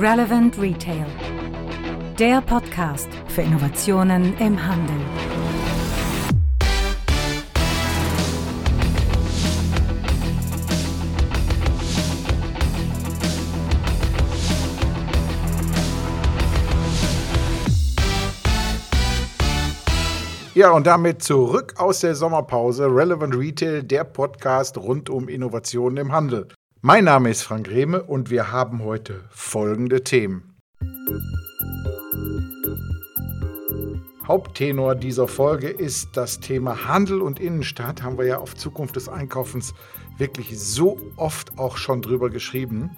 Relevant 0.00 0.56
Retail. 0.60 1.06
Der 2.20 2.40
Podcast 2.40 3.08
für 3.26 3.42
Innovationen 3.42 4.38
im 4.38 4.64
Handel. 4.64 4.94
Ja, 20.54 20.70
und 20.70 20.86
damit 20.86 21.24
zurück 21.24 21.74
aus 21.78 21.98
der 22.00 22.14
Sommerpause. 22.14 22.86
Relevant 22.86 23.34
Retail, 23.36 23.82
der 23.82 24.04
Podcast 24.04 24.78
rund 24.78 25.10
um 25.10 25.28
Innovationen 25.28 25.96
im 25.96 26.12
Handel. 26.12 26.46
Mein 26.80 27.04
Name 27.04 27.28
ist 27.30 27.42
Frank 27.42 27.68
Rehme 27.68 28.04
und 28.04 28.30
wir 28.30 28.52
haben 28.52 28.84
heute 28.84 29.24
folgende 29.30 30.04
Themen. 30.04 30.54
Haupttenor 34.24 34.94
dieser 34.94 35.26
Folge 35.26 35.70
ist 35.70 36.10
das 36.16 36.38
Thema 36.38 36.86
Handel 36.86 37.20
und 37.20 37.40
Innenstadt. 37.40 38.04
Haben 38.04 38.16
wir 38.16 38.26
ja 38.26 38.38
auf 38.38 38.54
Zukunft 38.54 38.94
des 38.94 39.08
Einkaufens 39.08 39.74
wirklich 40.18 40.56
so 40.56 41.00
oft 41.16 41.58
auch 41.58 41.78
schon 41.78 42.00
drüber 42.00 42.30
geschrieben. 42.30 42.96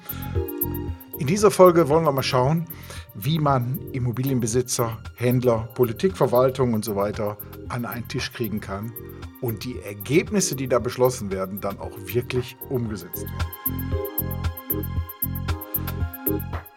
In 1.19 1.27
dieser 1.27 1.51
Folge 1.51 1.89
wollen 1.89 2.05
wir 2.05 2.13
mal 2.13 2.23
schauen, 2.23 2.67
wie 3.15 3.39
man 3.39 3.81
Immobilienbesitzer, 3.93 4.99
Händler, 5.17 5.71
Politik, 5.75 6.19
Verwaltung 6.19 6.75
und 6.75 6.85
so 6.85 6.97
weiter 6.97 7.39
an 7.71 7.87
einen 7.87 8.07
Tisch 8.09 8.31
kriegen 8.31 8.61
kann 8.61 8.93
und 9.41 9.65
die 9.65 9.81
Ergebnisse, 9.81 10.57
die 10.57 10.69
da 10.69 10.79
beschlossen 10.79 11.31
werden, 11.31 11.61
dann 11.61 11.79
auch 11.79 11.97
wirklich 11.99 12.57
umgesetzt 12.69 13.25
werden. 13.25 13.95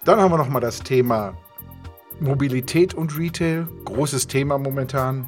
Dann 0.06 0.20
haben 0.20 0.32
wir 0.32 0.38
noch 0.38 0.50
mal 0.50 0.60
das 0.60 0.80
Thema 0.80 1.34
Mobilität 2.20 2.94
und 2.94 3.18
Retail, 3.18 3.68
großes 3.86 4.28
Thema 4.28 4.58
momentan. 4.58 5.26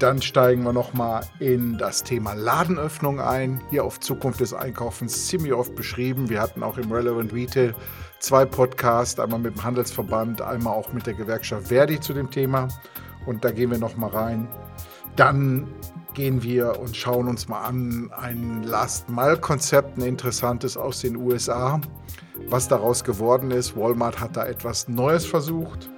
Dann 0.00 0.20
steigen 0.20 0.64
wir 0.64 0.72
noch 0.72 0.92
mal 0.92 1.24
in 1.38 1.78
das 1.78 2.02
Thema 2.02 2.34
Ladenöffnung 2.34 3.20
ein. 3.20 3.60
Hier 3.70 3.84
auf 3.84 4.00
Zukunft 4.00 4.40
des 4.40 4.52
Einkaufens 4.52 5.28
ziemlich 5.28 5.52
oft 5.52 5.76
beschrieben. 5.76 6.28
Wir 6.28 6.40
hatten 6.40 6.62
auch 6.62 6.76
im 6.76 6.90
Relevant 6.90 7.32
Retail 7.32 7.74
zwei 8.18 8.44
Podcasts, 8.44 9.20
einmal 9.20 9.38
mit 9.38 9.54
dem 9.54 9.62
Handelsverband, 9.62 10.42
einmal 10.42 10.74
auch 10.74 10.92
mit 10.92 11.06
der 11.06 11.14
Gewerkschaft 11.14 11.68
Verdi 11.68 12.00
zu 12.00 12.12
dem 12.12 12.30
Thema. 12.30 12.68
Und 13.24 13.44
da 13.44 13.52
gehen 13.52 13.70
wir 13.70 13.78
noch 13.78 13.96
mal 13.96 14.10
rein. 14.10 14.48
Dann 15.16 15.68
gehen 16.14 16.42
wir 16.42 16.80
und 16.80 16.96
schauen 16.96 17.28
uns 17.28 17.48
mal 17.48 17.62
an 17.62 18.10
ein 18.16 18.62
Last-Mile-Konzept, 18.64 19.98
ein 19.98 20.02
interessantes 20.02 20.76
aus 20.76 21.00
den 21.00 21.16
USA. 21.16 21.80
Was 22.48 22.68
daraus 22.68 23.04
geworden 23.04 23.50
ist, 23.50 23.76
Walmart 23.76 24.20
hat 24.20 24.36
da 24.36 24.46
etwas 24.46 24.88
Neues 24.88 25.24
versucht. 25.24 25.88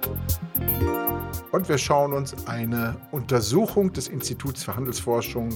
Und 1.51 1.69
wir 1.69 1.77
schauen 1.77 2.13
uns 2.13 2.47
eine 2.47 2.95
Untersuchung 3.11 3.91
des 3.91 4.07
Instituts 4.07 4.63
für 4.63 4.75
Handelsforschung 4.75 5.49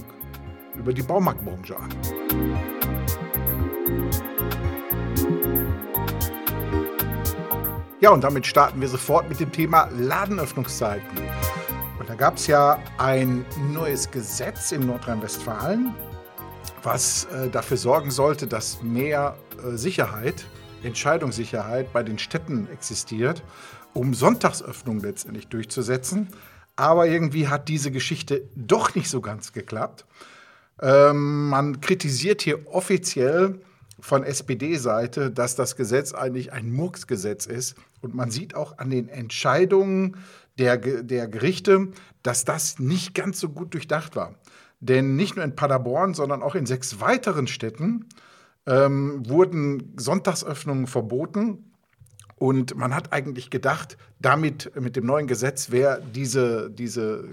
über 0.76 0.94
die 0.94 1.04
Baumarktbranche 1.04 1.78
an. 1.78 1.90
Ja, 8.00 8.10
und 8.10 8.24
damit 8.24 8.48
starten 8.48 8.82
wir 8.82 8.88
sofort 8.88 9.30
mit 9.30 9.40
dem 9.40 9.52
Thema 9.52 9.88
Ladenöffnungszeiten. 9.96 11.20
Und 12.02 12.10
da 12.10 12.16
gab 12.16 12.38
es 12.38 12.48
ja 12.48 12.80
ein 12.98 13.46
neues 13.72 14.10
Gesetz 14.10 14.72
in 14.72 14.88
Nordrhein-Westfalen, 14.88 15.94
was 16.82 17.26
äh, 17.26 17.48
dafür 17.48 17.78
sorgen 17.78 18.10
sollte, 18.10 18.48
dass 18.48 18.82
mehr 18.82 19.38
äh, 19.64 19.78
Sicherheit, 19.78 20.48
Entscheidungssicherheit 20.82 21.94
bei 21.94 22.02
den 22.02 22.18
Städten 22.18 22.68
existiert, 22.74 23.44
um 23.94 24.16
Sonntagsöffnung 24.16 25.00
letztendlich 25.02 25.48
durchzusetzen. 25.50 26.30
Aber 26.76 27.06
irgendwie 27.06 27.50
hat 27.50 27.70
diese 27.70 27.92
Geschichte 27.92 28.50
doch 28.56 28.96
nicht 28.96 29.08
so 29.08 29.22
ganz 29.22 29.54
geklappt. 29.54 30.08
Ähm, 30.82 31.50
man 31.50 31.82
kritisiert 31.82 32.42
hier 32.42 32.66
offiziell 32.66 33.62
von 34.00 34.24
SPD-Seite, 34.24 35.30
dass 35.30 35.54
das 35.54 35.76
Gesetz 35.76 36.14
eigentlich 36.16 36.52
ein 36.52 36.72
Murksgesetz 36.72 37.46
ist. 37.46 37.76
Und 38.02 38.16
man 38.16 38.32
sieht 38.32 38.56
auch 38.56 38.80
an 38.80 38.90
den 38.90 39.08
Entscheidungen 39.08 40.18
der, 40.58 40.78
der 40.78 41.28
Gerichte, 41.28 41.90
dass 42.24 42.46
das 42.46 42.80
nicht 42.80 43.14
ganz 43.14 43.40
so 43.40 43.50
gut 43.50 43.74
durchdacht 43.74 44.16
war. 44.16 44.36
Denn 44.80 45.16
nicht 45.16 45.36
nur 45.36 45.46
in 45.46 45.56
Paderborn, 45.56 46.14
sondern 46.14 46.42
auch 46.42 46.56
in 46.56 46.66
sechs 46.66 47.00
weiteren 47.00 47.48
Städten 47.48 48.08
ähm, 48.66 49.28
wurden 49.28 49.94
Sonntagsöffnungen 49.98 50.88
verboten. 50.88 51.72
Und 52.36 52.76
man 52.76 52.96
hat 52.96 53.14
eigentlich 53.14 53.52
gedacht, 53.52 53.98
damit 54.20 54.72
mit 54.80 54.96
dem 54.96 55.06
neuen 55.06 55.28
Gesetz 55.28 55.70
wäre 55.70 56.02
diese, 56.16 56.72
diese 56.72 57.30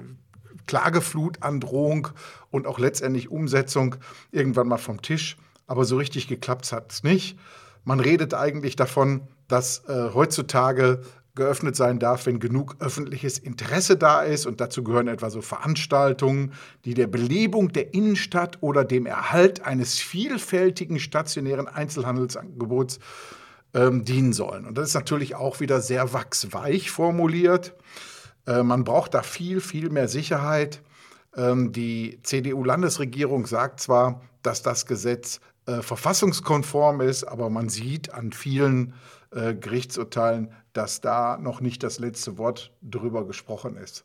Klageflutandrohung 0.66 2.08
und 2.50 2.66
auch 2.66 2.78
letztendlich 2.78 3.30
Umsetzung 3.30 3.96
irgendwann 4.30 4.68
mal 4.68 4.76
vom 4.76 5.00
Tisch. 5.00 5.38
Aber 5.66 5.84
so 5.84 5.96
richtig 5.96 6.28
geklappt 6.28 6.70
hat 6.72 6.92
es 6.92 7.02
nicht. 7.02 7.38
Man 7.84 8.00
redet 8.00 8.34
eigentlich 8.34 8.76
davon, 8.76 9.22
dass 9.48 9.84
äh, 9.88 10.10
heutzutage 10.12 11.00
geöffnet 11.38 11.74
sein 11.74 11.98
darf, 11.98 12.26
wenn 12.26 12.40
genug 12.40 12.76
öffentliches 12.80 13.38
Interesse 13.38 13.96
da 13.96 14.20
ist. 14.20 14.44
Und 14.44 14.60
dazu 14.60 14.84
gehören 14.84 15.08
etwa 15.08 15.30
so 15.30 15.40
Veranstaltungen, 15.40 16.52
die 16.84 16.92
der 16.92 17.06
Belebung 17.06 17.72
der 17.72 17.94
Innenstadt 17.94 18.58
oder 18.60 18.84
dem 18.84 19.06
Erhalt 19.06 19.64
eines 19.64 19.98
vielfältigen 19.98 20.98
stationären 20.98 21.66
Einzelhandelsangebots 21.66 22.98
ähm, 23.72 24.04
dienen 24.04 24.34
sollen. 24.34 24.66
Und 24.66 24.76
das 24.76 24.88
ist 24.88 24.94
natürlich 24.94 25.34
auch 25.34 25.60
wieder 25.60 25.80
sehr 25.80 26.12
wachsweich 26.12 26.90
formuliert. 26.90 27.74
Äh, 28.46 28.62
man 28.62 28.84
braucht 28.84 29.14
da 29.14 29.22
viel, 29.22 29.60
viel 29.60 29.88
mehr 29.88 30.08
Sicherheit. 30.08 30.82
Ähm, 31.36 31.72
die 31.72 32.20
CDU-Landesregierung 32.22 33.46
sagt 33.46 33.80
zwar, 33.80 34.20
dass 34.42 34.62
das 34.62 34.86
Gesetz 34.86 35.40
äh, 35.66 35.82
verfassungskonform 35.82 37.00
ist, 37.00 37.24
aber 37.24 37.50
man 37.50 37.68
sieht 37.68 38.12
an 38.12 38.32
vielen 38.32 38.94
äh, 39.30 39.54
Gerichtsurteilen, 39.54 40.50
dass 40.78 41.00
da 41.00 41.38
noch 41.38 41.60
nicht 41.60 41.82
das 41.82 41.98
letzte 41.98 42.38
Wort 42.38 42.70
drüber 42.82 43.26
gesprochen 43.26 43.76
ist. 43.76 44.04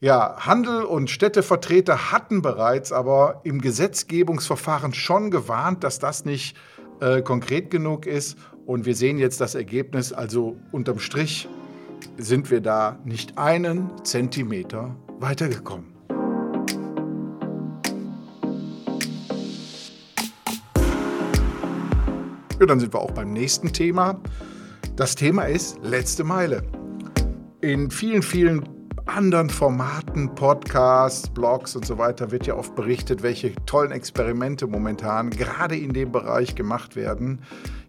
Ja, 0.00 0.34
Handel 0.40 0.82
und 0.82 1.10
Städtevertreter 1.10 2.10
hatten 2.10 2.42
bereits 2.42 2.90
aber 2.90 3.40
im 3.44 3.60
Gesetzgebungsverfahren 3.60 4.94
schon 4.94 5.30
gewarnt, 5.30 5.84
dass 5.84 6.00
das 6.00 6.24
nicht 6.24 6.56
äh, 6.98 7.22
konkret 7.22 7.70
genug 7.70 8.04
ist. 8.04 8.36
Und 8.66 8.84
wir 8.84 8.96
sehen 8.96 9.18
jetzt 9.18 9.40
das 9.40 9.54
Ergebnis. 9.54 10.12
Also 10.12 10.56
unterm 10.72 10.98
Strich 10.98 11.48
sind 12.16 12.50
wir 12.50 12.60
da 12.60 12.98
nicht 13.04 13.38
einen 13.38 13.88
Zentimeter 14.04 14.96
weitergekommen. 15.20 15.86
Ja, 22.58 22.66
dann 22.66 22.80
sind 22.80 22.92
wir 22.92 22.98
auch 22.98 23.12
beim 23.12 23.32
nächsten 23.32 23.72
Thema. 23.72 24.20
Das 24.98 25.14
Thema 25.14 25.44
ist 25.44 25.78
letzte 25.84 26.24
Meile. 26.24 26.64
In 27.60 27.88
vielen, 27.88 28.20
vielen 28.20 28.68
anderen 29.06 29.48
Formaten, 29.48 30.34
Podcasts, 30.34 31.30
Blogs 31.30 31.76
und 31.76 31.86
so 31.86 31.98
weiter 31.98 32.32
wird 32.32 32.48
ja 32.48 32.56
oft 32.56 32.74
berichtet, 32.74 33.22
welche 33.22 33.54
tollen 33.64 33.92
Experimente 33.92 34.66
momentan 34.66 35.30
gerade 35.30 35.76
in 35.76 35.92
dem 35.92 36.10
Bereich 36.10 36.56
gemacht 36.56 36.96
werden. 36.96 37.42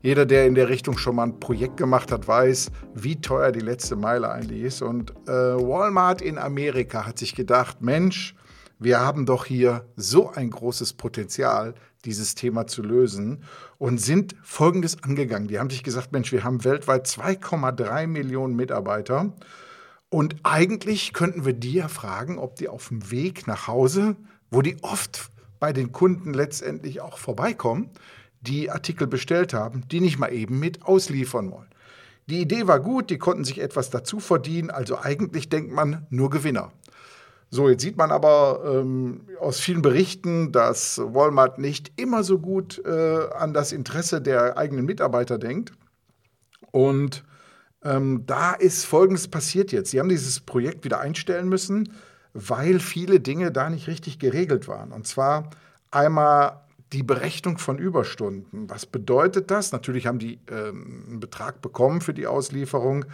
Jeder, 0.04 0.28
der 0.28 0.46
in 0.46 0.54
der 0.54 0.70
Richtung 0.70 1.00
schon 1.00 1.16
mal 1.16 1.24
ein 1.24 1.40
Projekt 1.40 1.78
gemacht 1.78 2.12
hat, 2.12 2.28
weiß, 2.28 2.70
wie 2.94 3.20
teuer 3.20 3.52
die 3.52 3.60
letzte 3.60 3.96
Meile 3.96 4.30
eigentlich 4.30 4.62
ist. 4.62 4.84
Und 4.84 5.10
äh, 5.28 5.32
Walmart 5.32 6.22
in 6.22 6.38
Amerika 6.38 7.08
hat 7.08 7.18
sich 7.18 7.34
gedacht, 7.34 7.82
Mensch, 7.82 8.36
wir 8.80 9.00
haben 9.00 9.26
doch 9.26 9.46
hier 9.46 9.86
so 9.96 10.30
ein 10.30 10.50
großes 10.50 10.94
Potenzial, 10.94 11.76
dieses 12.06 12.34
Thema 12.34 12.66
zu 12.66 12.82
lösen 12.82 13.44
und 13.78 14.00
sind 14.00 14.36
Folgendes 14.42 15.04
angegangen. 15.04 15.50
Die 15.50 15.60
haben 15.60 15.70
sich 15.70 15.84
gesagt, 15.84 16.14
Mensch, 16.14 16.32
wir 16.32 16.46
haben 16.46 16.64
weltweit 16.64 17.06
2,3 17.06 18.08
Millionen 18.08 18.56
Mitarbeiter 18.56 19.34
und 20.10 20.38
eigentlich 20.44 21.14
könnten 21.14 21.46
wir 21.46 21.54
die 21.54 21.74
ja 21.74 21.88
fragen, 21.90 22.40
ob 22.40 22.56
die 22.56 22.70
auf 22.70 22.88
dem 22.88 23.12
Weg 23.12 23.48
nach 23.48 23.68
Hause, 23.68 24.16
wo 24.50 24.62
die 24.62 24.78
oft 24.82 25.30
bei 25.60 25.74
den 25.74 25.92
Kunden 25.92 26.34
letztendlich 26.34 27.02
auch 27.02 27.18
vorbeikommen, 27.18 27.90
die 28.42 28.72
Artikel 28.72 29.08
bestellt 29.08 29.54
haben, 29.54 29.88
die 29.90 30.00
nicht 30.00 30.18
mal 30.18 30.34
eben 30.34 30.58
mit 30.58 30.84
ausliefern 30.84 31.52
wollen. 31.52 31.68
Die 32.28 32.42
Idee 32.42 32.68
war 32.68 32.80
gut, 32.80 33.10
die 33.10 33.18
konnten 33.18 33.44
sich 33.44 33.60
etwas 33.60 33.90
dazu 33.90 34.20
verdienen, 34.20 34.70
also 34.70 35.00
eigentlich 35.00 35.50
denkt 35.50 35.72
man 35.74 36.06
nur 36.10 36.30
Gewinner. 36.30 36.72
So, 37.52 37.68
jetzt 37.68 37.82
sieht 37.82 37.98
man 37.98 38.12
aber 38.12 38.62
ähm, 38.66 39.22
aus 39.40 39.60
vielen 39.60 39.82
Berichten, 39.82 40.52
dass 40.52 41.00
Walmart 41.00 41.58
nicht 41.58 41.92
immer 42.00 42.24
so 42.24 42.38
gut 42.38 42.82
äh, 42.86 43.28
an 43.36 43.54
das 43.54 43.72
Interesse 43.72 44.22
der 44.22 44.58
eigenen 44.58 44.86
Mitarbeiter 44.86 45.40
denkt. 45.40 45.72
Und 46.72 47.24
ähm, 47.84 48.26
da 48.28 48.54
ist 48.54 48.86
Folgendes 48.86 49.28
passiert 49.28 49.72
jetzt. 49.72 49.92
Sie 49.92 50.00
haben 50.00 50.10
dieses 50.10 50.40
Projekt 50.42 50.86
wieder 50.86 51.00
einstellen 51.00 51.50
müssen, 51.50 51.94
weil 52.34 52.80
viele 52.80 53.20
Dinge 53.20 53.52
da 53.52 53.70
nicht 53.70 53.88
richtig 53.88 54.20
geregelt 54.20 54.68
waren. 54.68 54.92
Und 54.92 55.08
zwar 55.08 55.50
einmal 55.90 56.62
die 56.94 57.04
Berechnung 57.04 57.58
von 57.58 57.78
Überstunden. 57.78 58.70
Was 58.70 58.86
bedeutet 58.86 59.52
das? 59.52 59.72
Natürlich 59.72 60.08
haben 60.08 60.20
die 60.20 60.40
ähm, 60.52 61.06
einen 61.08 61.20
Betrag 61.20 61.62
bekommen 61.62 62.02
für 62.02 62.14
die 62.14 62.28
Auslieferung, 62.28 63.06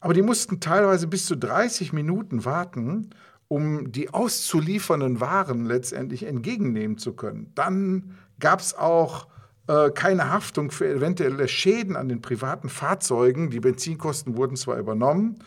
aber 0.00 0.14
die 0.14 0.22
mussten 0.22 0.58
teilweise 0.58 1.06
bis 1.06 1.26
zu 1.26 1.36
30 1.36 1.92
Minuten 1.92 2.44
warten, 2.44 3.10
um 3.52 3.92
die 3.92 4.08
auszuliefernden 4.08 5.20
Waren 5.20 5.66
letztendlich 5.66 6.22
entgegennehmen 6.22 6.96
zu 6.96 7.12
können. 7.12 7.52
Dann 7.54 8.16
gab 8.40 8.60
es 8.60 8.74
auch 8.74 9.26
äh, 9.66 9.90
keine 9.90 10.30
Haftung 10.30 10.70
für 10.70 10.88
eventuelle 10.88 11.46
Schäden 11.48 11.94
an 11.94 12.08
den 12.08 12.22
privaten 12.22 12.70
Fahrzeugen. 12.70 13.50
Die 13.50 13.60
Benzinkosten 13.60 14.38
wurden 14.38 14.56
zwar 14.56 14.78
übernommen, 14.78 15.38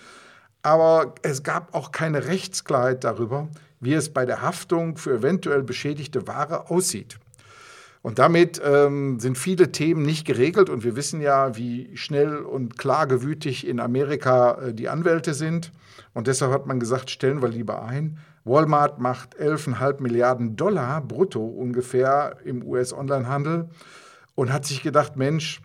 aber 0.61 1.15
es 1.23 1.41
gab 1.41 1.73
auch 1.73 1.91
keine 1.91 2.27
Rechtsklarheit 2.27 3.03
darüber, 3.03 3.47
wie 3.79 3.93
es 3.93 4.13
bei 4.13 4.27
der 4.27 4.43
Haftung 4.43 4.97
für 4.97 5.15
eventuell 5.15 5.63
beschädigte 5.63 6.27
Ware 6.27 6.69
aussieht. 6.69 7.17
Und 8.05 8.19
damit 8.19 8.61
ähm, 8.63 9.19
sind 9.19 9.35
viele 9.35 9.71
Themen 9.71 10.03
nicht 10.03 10.27
geregelt 10.27 10.69
und 10.69 10.83
wir 10.83 10.95
wissen 10.95 11.21
ja, 11.21 11.57
wie 11.57 11.89
schnell 11.97 12.37
und 12.37 12.77
klagewütig 12.77 13.65
in 13.65 13.79
Amerika 13.79 14.61
äh, 14.61 14.73
die 14.75 14.89
Anwälte 14.89 15.33
sind. 15.33 15.71
Und 16.13 16.27
deshalb 16.27 16.51
hat 16.51 16.67
man 16.67 16.79
gesagt, 16.79 17.09
stellen 17.09 17.41
wir 17.41 17.49
lieber 17.49 17.81
ein. 17.81 18.19
Walmart 18.43 18.99
macht 18.99 19.35
11,5 19.39 20.03
Milliarden 20.03 20.55
Dollar 20.55 21.01
brutto 21.01 21.43
ungefähr 21.43 22.37
im 22.45 22.61
US-Onlinehandel 22.61 23.69
und 24.35 24.53
hat 24.53 24.67
sich 24.67 24.83
gedacht, 24.83 25.15
Mensch, 25.15 25.63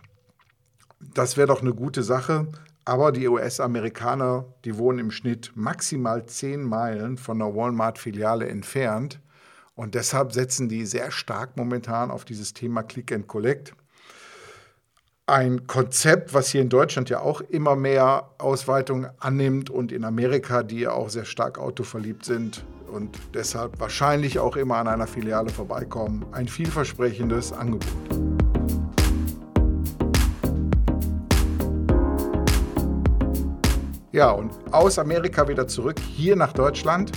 das 1.12 1.36
wäre 1.36 1.48
doch 1.48 1.60
eine 1.60 1.74
gute 1.74 2.02
Sache. 2.02 2.46
Aber 2.86 3.12
die 3.12 3.28
US-Amerikaner, 3.28 4.46
die 4.64 4.78
wohnen 4.78 4.98
im 4.98 5.10
Schnitt 5.10 5.52
maximal 5.56 6.24
10 6.24 6.62
Meilen 6.62 7.18
von 7.18 7.42
einer 7.42 7.54
Walmart-Filiale 7.54 8.48
entfernt. 8.48 9.20
Und 9.80 9.94
deshalb 9.94 10.34
setzen 10.34 10.68
die 10.68 10.84
sehr 10.84 11.10
stark 11.10 11.56
momentan 11.56 12.10
auf 12.10 12.26
dieses 12.26 12.52
Thema 12.52 12.82
Click 12.82 13.12
and 13.12 13.26
Collect. 13.26 13.72
Ein 15.24 15.66
Konzept, 15.66 16.34
was 16.34 16.50
hier 16.50 16.60
in 16.60 16.68
Deutschland 16.68 17.08
ja 17.08 17.20
auch 17.20 17.40
immer 17.40 17.76
mehr 17.76 18.28
Ausweitung 18.36 19.06
annimmt 19.20 19.70
und 19.70 19.90
in 19.90 20.04
Amerika, 20.04 20.62
die 20.62 20.80
ja 20.80 20.92
auch 20.92 21.08
sehr 21.08 21.24
stark 21.24 21.58
autoverliebt 21.58 22.26
sind 22.26 22.62
und 22.92 23.16
deshalb 23.32 23.80
wahrscheinlich 23.80 24.38
auch 24.38 24.56
immer 24.56 24.76
an 24.76 24.86
einer 24.86 25.06
Filiale 25.06 25.48
vorbeikommen. 25.48 26.26
Ein 26.32 26.46
vielversprechendes 26.46 27.50
Angebot. 27.50 27.88
Ja, 34.12 34.30
und 34.32 34.52
aus 34.72 34.98
Amerika 34.98 35.48
wieder 35.48 35.66
zurück 35.66 35.98
hier 36.00 36.36
nach 36.36 36.52
Deutschland 36.52 37.12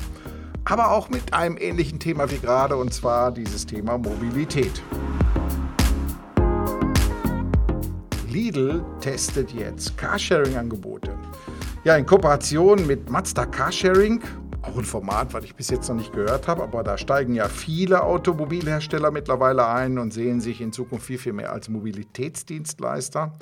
aber 0.65 0.91
auch 0.91 1.09
mit 1.09 1.33
einem 1.33 1.57
ähnlichen 1.57 1.99
Thema 1.99 2.29
wie 2.31 2.37
gerade, 2.37 2.77
und 2.77 2.93
zwar 2.93 3.31
dieses 3.31 3.65
Thema 3.65 3.97
Mobilität. 3.97 4.81
Lidl 8.29 8.83
testet 8.99 9.51
jetzt 9.51 9.97
Carsharing-Angebote. 9.97 11.15
Ja, 11.83 11.97
in 11.97 12.05
Kooperation 12.05 12.87
mit 12.87 13.09
Mazda 13.09 13.45
Carsharing, 13.45 14.21
auch 14.61 14.77
ein 14.77 14.85
Format, 14.85 15.33
was 15.33 15.43
ich 15.43 15.53
bis 15.53 15.69
jetzt 15.69 15.89
noch 15.89 15.97
nicht 15.97 16.13
gehört 16.13 16.47
habe, 16.47 16.63
aber 16.63 16.81
da 16.83 16.97
steigen 16.97 17.35
ja 17.35 17.49
viele 17.49 18.01
Automobilhersteller 18.01 19.11
mittlerweile 19.11 19.67
ein 19.67 19.99
und 19.99 20.13
sehen 20.13 20.39
sich 20.39 20.61
in 20.61 20.71
Zukunft 20.71 21.05
viel, 21.05 21.17
viel 21.17 21.33
mehr 21.33 21.51
als 21.51 21.67
Mobilitätsdienstleister. 21.67 23.33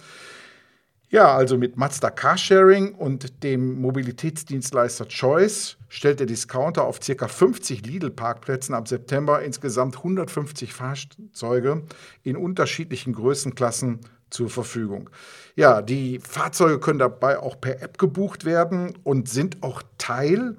Ja, 1.11 1.35
also 1.35 1.57
mit 1.57 1.75
Mazda 1.75 2.09
Carsharing 2.09 2.95
und 2.95 3.43
dem 3.43 3.81
Mobilitätsdienstleister 3.81 5.09
Choice 5.09 5.75
stellt 5.89 6.21
der 6.21 6.25
Discounter 6.25 6.85
auf 6.85 7.01
ca. 7.01 7.27
50 7.27 7.85
Lidl-Parkplätzen 7.85 8.73
ab 8.73 8.87
September 8.87 9.41
insgesamt 9.41 9.97
150 9.97 10.73
Fahrzeuge 10.73 11.83
in 12.23 12.37
unterschiedlichen 12.37 13.11
Größenklassen 13.11 13.99
zur 14.29 14.49
Verfügung. 14.49 15.09
Ja, 15.57 15.81
die 15.81 16.19
Fahrzeuge 16.19 16.79
können 16.79 16.99
dabei 16.99 17.39
auch 17.39 17.59
per 17.59 17.81
App 17.81 17.97
gebucht 17.97 18.45
werden 18.45 18.97
und 19.03 19.27
sind 19.27 19.63
auch 19.63 19.83
Teil 19.97 20.55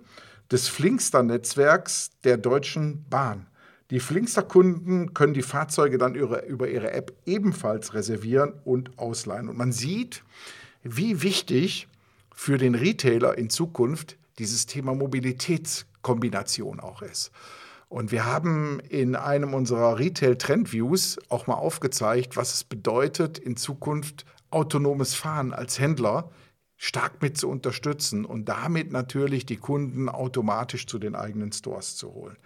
des 0.51 0.69
Flinkster-Netzwerks 0.69 2.11
der 2.25 2.37
Deutschen 2.37 3.07
Bahn. 3.09 3.47
Die 3.93 4.01
Flinkster-Kunden 4.01 5.13
können 5.13 5.35
die 5.35 5.43
Fahrzeuge 5.43 5.99
dann 5.99 6.15
über, 6.15 6.47
über 6.47 6.67
ihre 6.67 6.93
App 6.93 7.13
ebenfalls 7.27 7.93
reservieren 7.93 8.55
und 8.65 8.99
ausleihen. 8.99 9.51
Und 9.51 9.59
man 9.59 9.71
sieht, 9.71 10.25
wie 10.83 11.21
wichtig 11.21 11.89
für 12.35 12.57
den 12.57 12.75
Retailer 12.75 13.37
in 13.37 13.51
Zukunft 13.51 14.17
dieses 14.39 14.65
Thema 14.65 14.95
Mobilitätskombination 14.95 16.81
auch 16.81 17.03
ist. 17.03 17.33
Und 17.91 18.13
wir 18.13 18.25
haben 18.25 18.81
in 18.89 19.15
einem 19.15 19.53
unserer 19.53 19.99
Retail-Trend-Views 19.99 21.19
auch 21.29 21.47
mal 21.47 21.57
aufgezeigt, 21.57 22.39
was 22.39 22.55
es 22.55 22.65
bedeutet, 22.65 23.37
in 23.37 23.59
Zukunft 23.59 24.25
autonomes 24.49 25.15
Fahren 25.15 25.53
als 25.53 25.79
Händler 25.79 26.31
stark 26.79 27.21
mit 27.21 27.37
zu 27.37 27.51
unterstützen 27.51 28.25
und 28.25 28.49
damit 28.49 28.91
natürlich 28.91 29.45
die 29.45 29.59
Kunden 29.59 30.09
automatisch 30.09 30.87
zu 30.87 30.99
den 30.99 31.15
eigenen 31.15 31.53
Stores 31.53 31.97
zu 31.97 32.15
holen. 32.15 32.39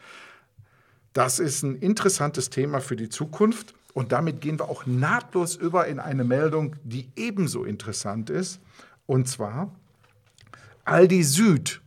Das 1.17 1.39
ist 1.39 1.63
ein 1.63 1.77
interessantes 1.77 2.51
Thema 2.51 2.81
für 2.81 2.95
die 2.95 3.09
Zukunft. 3.09 3.75
Und 3.95 4.13
damit 4.13 4.43
gehen 4.43 4.59
wir 4.59 4.69
auch 4.69 4.85
nahtlos 4.85 5.57
über 5.57 5.87
in 5.87 5.99
eine 5.99 6.25
Meldung, 6.25 6.77
die 6.85 7.09
ebenso 7.17 7.65
interessant 7.65 8.29
ist. 8.29 8.61
Und 9.07 9.27
zwar, 9.27 9.75
Aldi 10.85 11.23
Süd 11.23 11.81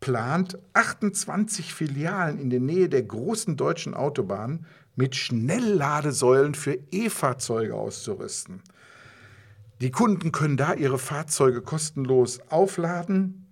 plant 0.00 0.56
28 0.72 1.74
Filialen 1.74 2.38
in 2.38 2.48
der 2.48 2.60
Nähe 2.60 2.88
der 2.88 3.02
großen 3.02 3.58
deutschen 3.58 3.92
Autobahnen 3.92 4.64
mit 4.96 5.14
Schnellladesäulen 5.14 6.54
für 6.54 6.78
E-Fahrzeuge 6.90 7.74
auszurüsten. 7.74 8.62
Die 9.82 9.90
Kunden 9.90 10.32
können 10.32 10.56
da 10.56 10.72
ihre 10.72 10.98
Fahrzeuge 10.98 11.60
kostenlos 11.60 12.40
aufladen 12.48 13.46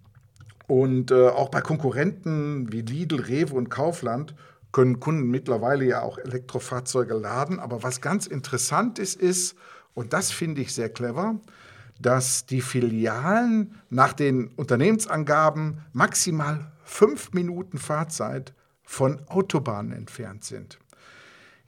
und 0.66 1.10
äh, 1.10 1.28
auch 1.28 1.50
bei 1.50 1.60
Konkurrenten 1.60 2.72
wie 2.72 2.80
Lidl, 2.80 3.20
Rewe 3.20 3.54
und 3.54 3.68
Kaufland 3.68 4.34
können 4.72 5.00
Kunden 5.00 5.30
mittlerweile 5.30 5.84
ja 5.84 6.02
auch 6.02 6.18
Elektrofahrzeuge 6.18 7.14
laden. 7.14 7.58
Aber 7.58 7.82
was 7.82 8.00
ganz 8.00 8.26
interessant 8.26 8.98
ist, 8.98 9.20
ist, 9.20 9.56
und 9.94 10.12
das 10.12 10.30
finde 10.30 10.60
ich 10.60 10.74
sehr 10.74 10.90
clever, 10.90 11.40
dass 12.00 12.46
die 12.46 12.60
Filialen 12.60 13.80
nach 13.90 14.12
den 14.12 14.48
Unternehmensangaben 14.48 15.84
maximal 15.92 16.70
fünf 16.84 17.32
Minuten 17.32 17.78
Fahrzeit 17.78 18.54
von 18.82 19.20
Autobahnen 19.28 19.92
entfernt 19.92 20.44
sind. 20.44 20.78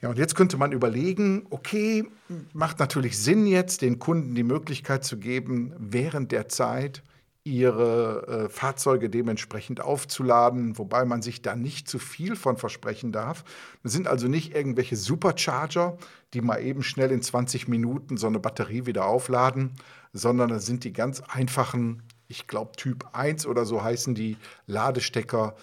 Ja, 0.01 0.09
und 0.09 0.19
jetzt 0.19 0.35
könnte 0.35 0.57
man 0.57 0.73
überlegen, 0.73 1.47
okay, 1.51 2.09
macht 2.55 2.79
natürlich 2.79 3.19
Sinn 3.19 3.47
jetzt, 3.47 3.83
den 3.83 3.99
Kunden 3.99 4.35
die 4.35 4.45
Möglichkeit 4.45 5.05
zu 5.05 5.19
geben, 5.19 5.75
während 5.79 6.33
der 6.33 6.49
Zeit 6.49 7.03
ihre 7.51 8.27
äh, 8.27 8.49
Fahrzeuge 8.49 9.11
dementsprechend 9.11 9.81
aufzuladen, 9.81 10.79
wobei 10.79 11.05
man 11.05 11.21
sich 11.21 11.43
da 11.43 11.57
nicht 11.57 11.89
zu 11.89 11.99
viel 11.99 12.37
von 12.37 12.57
versprechen 12.57 13.11
darf. 13.11 13.45
Das 13.83 13.93
sind 13.93 14.07
also 14.07 14.29
nicht 14.29 14.55
irgendwelche 14.55 14.97
Supercharger, 14.97 15.99
die 16.33 16.43
mal 16.43 16.63
eben 16.63 16.85
schnell 16.85 17.11
in 17.11 17.23
20 17.23 17.67
Minuten 17.67 18.17
so 18.17 18.29
eine 18.29 18.39
Batterie 18.39 18.87
wieder 18.87 19.05
aufladen, 19.07 19.73
sondern 20.13 20.49
das 20.49 20.65
sind 20.65 20.85
die 20.85 20.93
ganz 20.93 21.21
einfachen, 21.21 22.05
ich 22.29 22.47
glaube 22.47 22.73
Typ 22.77 23.09
1 23.13 23.47
oder 23.47 23.65
so 23.65 23.83
heißen 23.83 24.15
die 24.15 24.37
Ladestecker, 24.67 25.57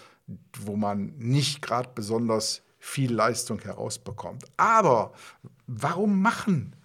wo 0.60 0.76
man 0.76 1.14
nicht 1.16 1.62
gerade 1.62 1.88
besonders 1.94 2.62
viel 2.78 3.12
Leistung 3.12 3.60
herausbekommt. 3.60 4.44
Aber 4.58 5.12
warum 5.66 6.20
machen 6.20 6.76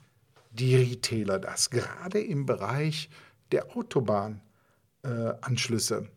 die 0.51 0.77
Retailer 0.77 1.39
das? 1.39 1.69
Gerade 1.69 2.21
im 2.21 2.45
Bereich 2.45 3.09
der 3.51 3.75
Autobahn 3.75 4.41
äh, 5.03 5.33
Anschlüsse. 5.41 6.07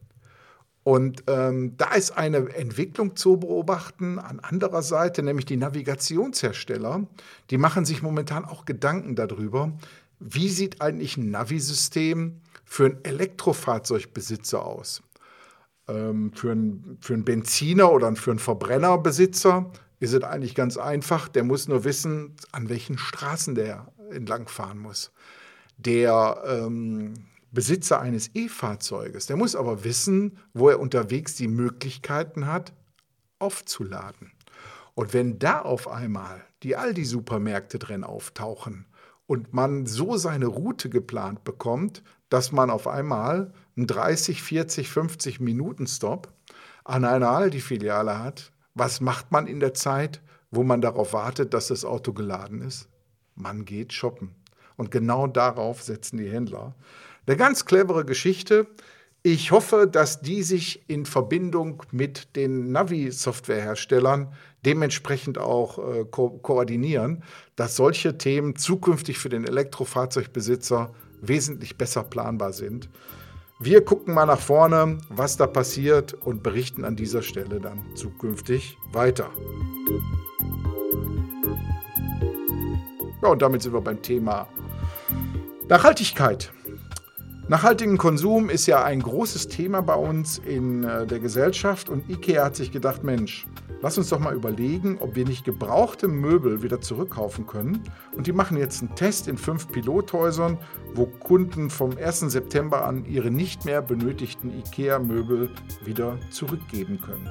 Und 0.86 1.24
ähm, 1.26 1.76
da 1.76 1.94
ist 1.94 2.16
eine 2.16 2.54
Entwicklung 2.54 3.16
zu 3.16 3.38
beobachten 3.38 4.20
an 4.20 4.38
anderer 4.38 4.82
Seite, 4.82 5.24
nämlich 5.24 5.44
die 5.44 5.56
Navigationshersteller. 5.56 7.08
Die 7.50 7.58
machen 7.58 7.84
sich 7.84 8.02
momentan 8.02 8.44
auch 8.44 8.64
Gedanken 8.66 9.16
darüber, 9.16 9.72
wie 10.20 10.48
sieht 10.48 10.80
eigentlich 10.80 11.16
ein 11.16 11.32
Navisystem 11.32 12.40
für 12.64 12.86
einen 12.86 13.04
Elektrofahrzeugbesitzer 13.04 14.64
aus. 14.64 15.02
Ähm, 15.88 16.32
für, 16.32 16.52
einen, 16.52 16.98
für 17.00 17.14
einen 17.14 17.24
Benziner 17.24 17.90
oder 17.90 18.14
für 18.14 18.30
einen 18.30 18.38
Verbrennerbesitzer 18.38 19.70
ist 19.98 20.14
es 20.14 20.22
eigentlich 20.22 20.54
ganz 20.54 20.76
einfach. 20.76 21.26
Der 21.26 21.42
muss 21.42 21.66
nur 21.66 21.82
wissen, 21.82 22.36
an 22.52 22.68
welchen 22.68 22.96
Straßen 22.96 23.56
der 23.56 23.92
entlangfahren 24.10 24.78
muss. 24.78 25.10
Der 25.78 26.42
ähm, 26.46 27.14
Besitzer 27.52 28.00
eines 28.00 28.34
E-Fahrzeuges, 28.34 29.26
der 29.26 29.36
muss 29.36 29.56
aber 29.56 29.84
wissen, 29.84 30.38
wo 30.52 30.68
er 30.68 30.80
unterwegs 30.80 31.34
die 31.34 31.48
Möglichkeiten 31.48 32.46
hat, 32.46 32.72
aufzuladen. 33.38 34.32
Und 34.94 35.12
wenn 35.12 35.38
da 35.38 35.60
auf 35.60 35.88
einmal 35.88 36.44
die 36.62 36.76
Aldi-Supermärkte 36.76 37.78
drin 37.78 38.02
auftauchen 38.02 38.86
und 39.26 39.52
man 39.52 39.86
so 39.86 40.16
seine 40.16 40.46
Route 40.46 40.88
geplant 40.88 41.44
bekommt, 41.44 42.02
dass 42.28 42.50
man 42.50 42.70
auf 42.70 42.86
einmal 42.88 43.52
einen 43.76 43.86
30, 43.86 44.42
40, 44.42 44.88
50 44.88 45.40
Minuten 45.40 45.86
Stop 45.86 46.32
an 46.84 47.04
einer 47.04 47.30
Aldi-Filiale 47.30 48.18
hat, 48.18 48.52
was 48.74 49.00
macht 49.00 49.32
man 49.32 49.46
in 49.46 49.60
der 49.60 49.74
Zeit, 49.74 50.22
wo 50.50 50.62
man 50.62 50.80
darauf 50.80 51.12
wartet, 51.12 51.54
dass 51.54 51.68
das 51.68 51.84
Auto 51.84 52.12
geladen 52.12 52.62
ist? 52.62 52.88
Man 53.34 53.64
geht 53.64 53.92
shoppen. 53.92 54.34
Und 54.76 54.90
genau 54.90 55.26
darauf 55.26 55.82
setzen 55.82 56.18
die 56.18 56.30
Händler. 56.30 56.74
Eine 57.26 57.36
ganz 57.36 57.64
clevere 57.64 58.04
Geschichte. 58.04 58.68
Ich 59.24 59.50
hoffe, 59.50 59.88
dass 59.90 60.20
die 60.20 60.44
sich 60.44 60.88
in 60.88 61.04
Verbindung 61.04 61.82
mit 61.90 62.36
den 62.36 62.70
Navi-Softwareherstellern 62.70 64.32
dementsprechend 64.64 65.36
auch 65.36 65.78
äh, 65.78 66.04
ko 66.04 66.30
koordinieren, 66.30 67.24
dass 67.56 67.74
solche 67.74 68.16
Themen 68.16 68.54
zukünftig 68.54 69.18
für 69.18 69.28
den 69.28 69.44
Elektrofahrzeugbesitzer 69.44 70.94
wesentlich 71.20 71.76
besser 71.76 72.04
planbar 72.04 72.52
sind. 72.52 72.88
Wir 73.58 73.84
gucken 73.84 74.14
mal 74.14 74.26
nach 74.26 74.40
vorne, 74.40 74.98
was 75.08 75.36
da 75.36 75.48
passiert 75.48 76.14
und 76.14 76.44
berichten 76.44 76.84
an 76.84 76.94
dieser 76.94 77.22
Stelle 77.22 77.58
dann 77.58 77.82
zukünftig 77.96 78.76
weiter. 78.92 79.30
Ja, 83.22 83.28
und 83.30 83.42
damit 83.42 83.62
sind 83.62 83.72
wir 83.72 83.80
beim 83.80 84.00
Thema 84.00 84.46
Nachhaltigkeit. 85.68 86.52
Nachhaltigen 87.48 87.96
Konsum 87.96 88.50
ist 88.50 88.66
ja 88.66 88.82
ein 88.82 89.00
großes 89.00 89.46
Thema 89.46 89.80
bei 89.80 89.94
uns 89.94 90.38
in 90.38 90.82
äh, 90.82 91.06
der 91.06 91.20
Gesellschaft 91.20 91.88
und 91.88 92.10
IKEA 92.10 92.46
hat 92.46 92.56
sich 92.56 92.72
gedacht, 92.72 93.04
Mensch, 93.04 93.46
lass 93.82 93.96
uns 93.96 94.08
doch 94.08 94.18
mal 94.18 94.34
überlegen, 94.34 94.98
ob 94.98 95.14
wir 95.14 95.24
nicht 95.24 95.44
gebrauchte 95.44 96.08
Möbel 96.08 96.64
wieder 96.64 96.80
zurückkaufen 96.80 97.46
können. 97.46 97.84
Und 98.16 98.26
die 98.26 98.32
machen 98.32 98.56
jetzt 98.56 98.82
einen 98.82 98.96
Test 98.96 99.28
in 99.28 99.38
fünf 99.38 99.68
Pilothäusern, 99.68 100.58
wo 100.94 101.06
Kunden 101.06 101.70
vom 101.70 101.96
1. 101.96 102.18
September 102.20 102.84
an 102.84 103.04
ihre 103.04 103.30
nicht 103.30 103.64
mehr 103.64 103.80
benötigten 103.80 104.50
IKEA-Möbel 104.50 105.50
wieder 105.84 106.18
zurückgeben 106.30 107.00
können. 107.00 107.30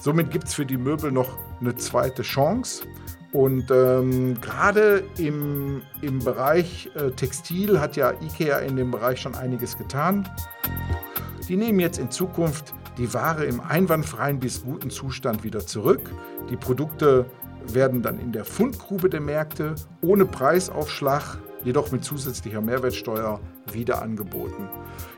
Somit 0.00 0.32
gibt 0.32 0.48
es 0.48 0.54
für 0.54 0.66
die 0.66 0.76
Möbel 0.76 1.12
noch 1.12 1.38
eine 1.60 1.76
zweite 1.76 2.22
Chance. 2.22 2.82
Und 3.32 3.70
ähm, 3.70 4.38
gerade 4.40 5.04
im, 5.16 5.82
im 6.02 6.18
Bereich 6.18 6.90
äh, 6.94 7.10
Textil 7.12 7.80
hat 7.80 7.96
ja 7.96 8.12
IKEA 8.20 8.58
in 8.58 8.76
dem 8.76 8.90
Bereich 8.90 9.20
schon 9.20 9.34
einiges 9.34 9.78
getan. 9.78 10.28
Die 11.48 11.56
nehmen 11.56 11.80
jetzt 11.80 11.98
in 11.98 12.10
Zukunft 12.10 12.74
die 12.98 13.12
Ware 13.14 13.44
im 13.46 13.60
einwandfreien 13.60 14.38
bis 14.38 14.62
guten 14.62 14.90
Zustand 14.90 15.44
wieder 15.44 15.66
zurück. 15.66 16.10
Die 16.50 16.56
Produkte 16.56 17.24
werden 17.66 18.02
dann 18.02 18.18
in 18.18 18.32
der 18.32 18.44
Fundgrube 18.44 19.08
der 19.08 19.20
Märkte 19.20 19.76
ohne 20.02 20.26
Preisaufschlag, 20.26 21.38
jedoch 21.64 21.90
mit 21.90 22.04
zusätzlicher 22.04 22.60
Mehrwertsteuer 22.60 23.40
wieder 23.72 24.02
angeboten. 24.02 24.68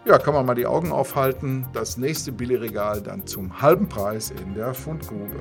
Ja, 0.05 0.19
kann 0.19 0.35
man 0.35 0.47
mal 0.47 0.55
die 0.55 0.67
Augen 0.67 0.93
aufhalten. 0.93 1.67
Das 1.73 1.97
nächste 1.97 2.31
Billigregal 2.31 3.01
dann 3.01 3.27
zum 3.27 3.61
halben 3.61 3.89
Preis 3.89 4.31
in 4.31 4.55
der 4.55 4.73
Fundgrube. 4.75 5.41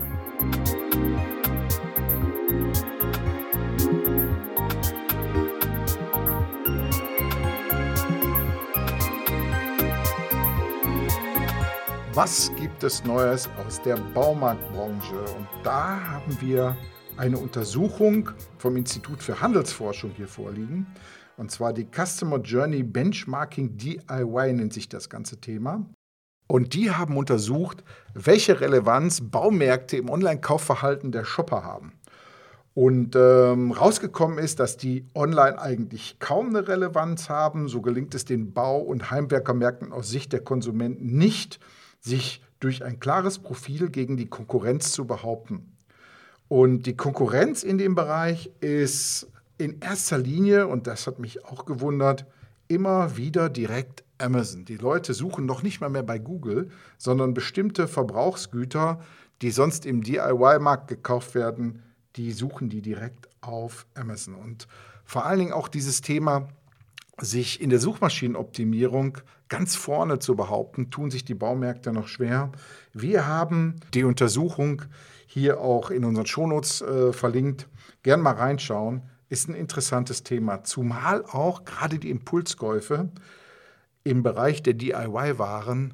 Was 12.16 12.52
gibt 12.58 12.84
es 12.84 13.04
Neues 13.06 13.50
aus 13.66 13.82
der 13.82 13.96
Baumarktbranche? 13.96 15.20
Und 15.36 15.48
da 15.64 16.00
haben 16.00 16.40
wir 16.40 16.78
eine 17.18 17.40
Untersuchung 17.40 18.30
vom 18.60 18.78
Institut 18.78 19.24
für 19.24 19.42
Handelsforschung 19.42 20.12
hier 20.16 20.28
vorliegen. 20.28 20.86
Und 21.38 21.50
zwar 21.50 21.74
die 21.74 21.88
Customer 21.88 22.38
Journey 22.38 22.84
Benchmarking 22.84 23.78
DIY 23.78 24.54
nennt 24.54 24.74
sich 24.74 24.90
das 24.90 25.10
ganze 25.10 25.42
Thema. 25.42 25.88
Und 26.46 26.76
die 26.76 26.92
haben 26.92 27.18
untersucht, 27.18 27.84
welche 28.14 28.62
Relevanz 28.62 29.22
Baumärkte 29.22 29.98
im 29.98 30.08
Online-Kaufverhalten 30.12 31.12
der 31.12 31.26
Shopper 31.26 31.64
haben. 31.64 31.94
Und 32.76 33.16
ähm, 33.16 33.72
rausgekommen 33.72 34.38
ist, 34.38 34.60
dass 34.60 34.78
die 34.78 35.08
online 35.16 35.60
eigentlich 35.60 36.20
kaum 36.20 36.50
eine 36.50 36.68
Relevanz 36.68 37.30
haben. 37.30 37.68
So 37.70 37.82
gelingt 37.82 38.14
es 38.14 38.24
den 38.24 38.54
Bau- 38.54 38.82
und 38.82 39.10
Heimwerkermärkten 39.10 39.92
aus 39.92 40.10
Sicht 40.10 40.32
der 40.32 40.42
Konsumenten 40.42 41.18
nicht, 41.18 41.60
sich 42.04 42.42
durch 42.60 42.84
ein 42.84 43.00
klares 43.00 43.40
Profil 43.40 43.90
gegen 43.90 44.18
die 44.18 44.28
Konkurrenz 44.28 44.92
zu 44.92 45.06
behaupten. 45.06 45.74
Und 46.48 46.84
die 46.86 46.96
Konkurrenz 46.96 47.64
in 47.64 47.78
dem 47.78 47.96
Bereich 47.96 48.52
ist 48.60 49.28
in 49.58 49.80
erster 49.80 50.18
Linie, 50.18 50.68
und 50.68 50.88
das 50.88 51.08
hat 51.08 51.20
mich 51.20 51.46
auch 51.46 51.66
gewundert, 51.66 52.26
immer 52.68 53.18
wieder 53.18 53.50
direkt 53.50 54.04
Amazon. 54.18 54.66
Die 54.66 54.78
Leute 54.78 55.14
suchen 55.14 55.46
noch 55.46 55.64
nicht 55.64 55.82
mal 55.82 55.90
mehr 55.90 56.04
bei 56.04 56.20
Google, 56.20 56.70
sondern 56.98 57.34
bestimmte 57.34 57.88
Verbrauchsgüter, 57.88 59.00
die 59.42 59.52
sonst 59.52 59.86
im 59.86 60.04
DIY-Markt 60.04 60.88
gekauft 60.88 61.36
werden, 61.36 61.82
die 62.16 62.32
suchen 62.32 62.70
die 62.70 62.82
direkt 62.82 63.28
auf 63.42 63.86
Amazon. 63.96 64.36
Und 64.36 64.68
vor 65.04 65.26
allen 65.26 65.40
Dingen 65.40 65.54
auch 65.54 65.68
dieses 65.68 66.02
Thema, 66.02 66.48
sich 67.24 67.62
in 67.62 67.70
der 67.70 67.80
Suchmaschinenoptimierung 67.80 69.20
ganz 69.48 69.76
vorne 69.76 70.20
zu 70.20 70.36
behaupten, 70.36 70.90
tun 70.90 71.10
sich 71.10 71.24
die 71.24 71.36
Baumärkte 71.36 71.94
noch 71.94 72.08
schwer. 72.08 72.52
Wir 72.92 73.28
haben 73.28 73.76
die 73.94 74.04
Untersuchung 74.04 74.84
hier 75.26 75.62
auch 75.62 75.90
in 75.90 76.06
unseren 76.06 76.26
Shownotes 76.26 76.82
äh, 76.82 77.14
verlinkt. 77.14 77.68
Gern 78.04 78.22
mal 78.22 78.36
reinschauen. 78.36 79.04
Ist 79.30 79.50
ein 79.50 79.56
interessantes 79.56 80.24
Thema. 80.24 80.64
Zumal 80.64 81.26
auch 81.26 81.66
gerade 81.66 81.98
die 81.98 82.10
Impulskäufe 82.10 83.10
im 84.04 84.22
Bereich 84.22 84.62
der 84.62 84.74
DIY-Waren, 84.74 85.94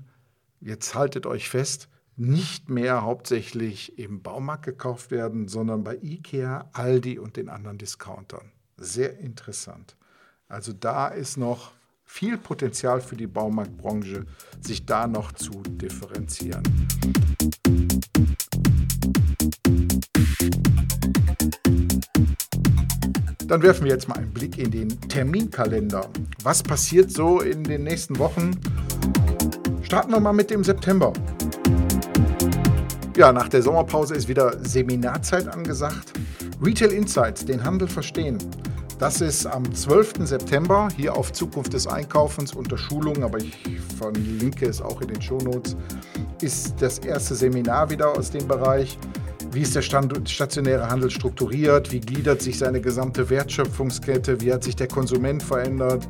jetzt 0.60 0.96
haltet 0.96 1.26
euch 1.26 1.48
fest, 1.48 1.90
nicht 2.18 2.70
mehr 2.70 3.04
hauptsächlich 3.04 3.98
im 3.98 4.22
Baumarkt 4.22 4.66
gekauft 4.66 5.12
werden, 5.12 5.48
sondern 5.48 5.84
bei 5.84 5.98
IKEA, 6.02 6.70
Aldi 6.74 7.20
und 7.20 7.38
den 7.38 7.48
anderen 7.50 7.78
Discountern. 7.78 8.52
Sehr 8.78 9.20
interessant. 9.20 9.96
Also 10.52 10.74
da 10.74 11.10
ist 11.10 11.38
noch 11.38 11.74
viel 12.06 12.36
Potenzial 12.36 13.02
für 13.02 13.16
die 13.16 13.28
Baumarktbranche, 13.28 14.26
sich 14.60 14.84
da 14.84 15.06
noch 15.06 15.32
zu 15.34 15.62
differenzieren. 15.68 16.64
Dann 23.46 23.62
werfen 23.62 23.84
wir 23.84 23.92
jetzt 23.92 24.08
mal 24.08 24.18
einen 24.18 24.34
Blick 24.34 24.58
in 24.58 24.72
den 24.72 25.00
Terminkalender. 25.02 26.10
Was 26.42 26.64
passiert 26.64 27.12
so 27.12 27.42
in 27.42 27.64
den 27.64 27.84
nächsten 27.84 28.18
Wochen? 28.18 28.60
Starten 29.84 30.12
wir 30.12 30.20
mal 30.20 30.34
mit 30.34 30.50
dem 30.50 30.64
September. 30.64 31.14
Ja, 33.16 33.32
nach 33.32 33.50
der 33.50 33.62
Sommerpause 33.62 34.16
ist 34.16 34.28
wieder 34.28 34.58
Seminarzeit 34.66 35.48
angesagt. 35.48 36.14
Retail 36.60 36.92
Insights, 36.92 37.46
den 37.46 37.64
Handel 37.64 37.88
verstehen. 37.88 38.40
Das 39.00 39.22
ist 39.22 39.46
am 39.46 39.74
12. 39.74 40.28
September 40.28 40.90
hier 40.94 41.16
auf 41.16 41.32
Zukunft 41.32 41.72
des 41.72 41.88
Einkaufens 41.88 42.54
unter 42.54 42.78
Schulung, 42.78 43.24
aber 43.24 43.38
ich 43.38 43.58
verlinke 43.98 44.66
es 44.66 44.82
auch 44.82 45.00
in 45.00 45.08
den 45.08 45.22
Shownotes, 45.22 45.78
ist 46.42 46.76
das 46.82 47.00
erste 47.00 47.34
Seminar 47.34 47.90
wieder 47.90 48.12
aus 48.12 48.30
dem 48.30 48.46
Bereich. 48.46 49.00
Wie 49.54 49.62
ist 49.62 49.74
der 49.74 49.82
stationäre 49.82 50.90
Handel 50.90 51.10
strukturiert? 51.10 51.94
Wie 51.94 52.02
gliedert 52.02 52.42
sich 52.42 52.58
seine 52.58 52.82
gesamte 52.82 53.30
Wertschöpfungskette? 53.30 54.42
Wie 54.42 54.52
hat 54.52 54.66
sich 54.66 54.76
der 54.76 54.90
Konsument 54.90 55.42
verändert? 55.42 56.06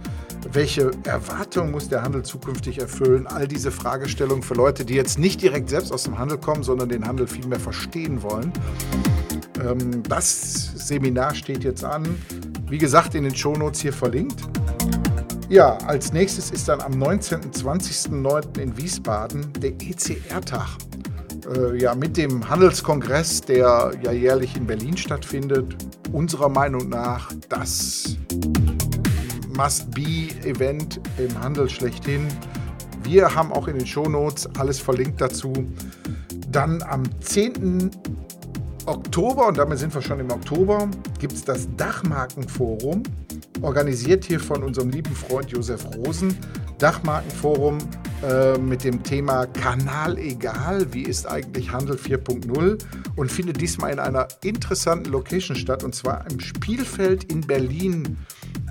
Welche 0.52 0.90
Erwartungen 1.04 1.70
muss 1.70 1.90
der 1.90 2.02
Handel 2.02 2.24
zukünftig 2.24 2.80
erfüllen? 2.80 3.28
All 3.28 3.48
diese 3.48 3.70
Fragestellungen 3.70 4.42
für 4.42 4.56
Leute, 4.56 4.84
die 4.84 4.96
jetzt 4.96 5.20
nicht 5.20 5.44
direkt 5.44 5.70
selbst 5.70 5.94
aus 5.94 6.04
dem 6.04 6.18
Handel 6.18 6.40
kommen, 6.40 6.64
sondern 6.64 6.90
den 6.90 7.08
Handel 7.08 7.28
viel 7.28 7.46
mehr 7.46 7.60
verstehen 7.60 8.24
wollen. 8.24 8.52
Ähm, 9.64 10.02
das 10.04 10.88
Seminar 10.88 11.36
steht 11.36 11.64
jetzt 11.64 11.86
an. 11.86 12.18
Wie 12.70 12.78
gesagt, 12.78 13.16
in 13.16 13.24
den 13.24 13.36
Shownotes 13.36 13.82
hier 13.82 13.94
verlinkt. 13.94 14.44
Ja, 15.50 15.78
als 15.88 16.14
nächstes 16.14 16.52
ist 16.52 16.68
dann 16.68 16.82
am 16.82 16.92
19. 16.92 17.42
und 17.42 17.58
20.09. 17.58 18.60
in 18.60 18.78
Wiesbaden 18.78 19.52
der 19.54 19.72
ECR-Tag. 19.72 20.68
Äh, 21.56 21.82
ja, 21.82 21.96
mit 21.96 22.16
dem 22.16 22.48
Handelskongress, 22.48 23.42
der 23.42 23.94
ja 24.04 24.12
jährlich 24.12 24.56
in 24.56 24.68
Berlin 24.68 24.96
stattfindet. 24.96 25.76
Unserer 26.12 26.50
Meinung 26.50 26.90
nach 26.90 27.32
das 27.50 28.18
Must-Be-Event 29.58 31.02
im 31.18 31.42
Handel 31.42 31.68
schlechthin. 31.68 32.28
Wir 33.02 33.34
haben 33.34 33.52
auch 33.52 33.68
in 33.68 33.80
den 33.80 33.88
Shownotes 33.88 34.48
alles 34.60 34.80
verlinkt 34.80 35.20
dazu. 35.20 35.54
Dann 36.52 36.84
am 36.84 37.04
10. 37.22 37.90
Oktober, 38.86 39.48
und 39.48 39.58
damit 39.58 39.80
sind 39.80 39.94
wir 39.94 40.02
schon 40.02 40.20
im 40.20 40.32
Oktober, 40.32 40.90
gibt 41.20 41.34
es 41.34 41.44
das 41.44 41.68
Dachmarkenforum, 41.78 43.04
organisiert 43.62 44.26
hier 44.26 44.40
von 44.40 44.64
unserem 44.64 44.90
lieben 44.90 45.14
Freund 45.14 45.52
Josef 45.52 45.86
Rosen. 45.96 46.38
Dachmarkenforum 46.78 47.78
äh, 48.24 48.58
mit 48.58 48.84
dem 48.84 49.04
Thema 49.04 49.46
Kanal 49.48 50.18
egal, 50.18 50.94
wie 50.94 51.04
ist 51.04 51.28
eigentlich 51.28 51.72
Handel 51.72 51.98
4.0 51.98 52.78
und 53.18 53.32
findet 53.32 53.60
diesmal 53.60 53.92
in 53.92 54.00
einer 54.00 54.28
interessanten 54.44 55.12
Location 55.12 55.58
statt, 55.58 55.84
und 55.84 55.94
zwar 55.94 56.26
im 56.32 56.40
Spielfeld 56.40 57.26
in 57.26 57.42
Berlin 57.42 58.18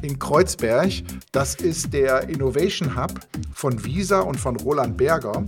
in 0.03 0.19
Kreuzberg. 0.19 0.91
Das 1.33 1.55
ist 1.57 1.93
der 1.93 2.29
Innovation 2.29 2.97
Hub 2.97 3.21
von 3.53 3.85
Visa 3.85 4.21
und 4.21 4.39
von 4.39 4.57
Roland 4.57 4.97
Berger. 4.97 5.45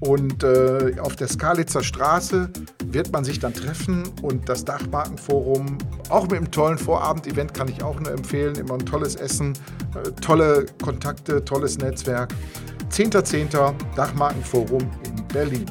Und 0.00 0.42
äh, 0.42 0.96
auf 1.00 1.16
der 1.16 1.28
Skalitzer 1.28 1.82
Straße 1.82 2.50
wird 2.94 3.12
man 3.12 3.24
sich 3.24 3.40
dann 3.40 3.52
treffen 3.52 4.04
und 4.22 4.48
das 4.48 4.64
Dachmarkenforum, 4.64 5.78
auch 6.08 6.22
mit 6.28 6.34
einem 6.34 6.50
tollen 6.50 6.78
Vorabend-Event 6.78 7.52
kann 7.52 7.68
ich 7.68 7.82
auch 7.82 7.98
nur 7.98 8.12
empfehlen, 8.12 8.54
immer 8.54 8.74
ein 8.74 8.86
tolles 8.86 9.16
Essen, 9.16 9.52
äh, 9.94 10.10
tolle 10.20 10.66
Kontakte, 10.82 11.44
tolles 11.44 11.76
Netzwerk. 11.78 12.32
10.10. 12.90 13.74
Dachmarkenforum 13.96 14.88
in 15.04 15.28
Berlin. 15.28 15.66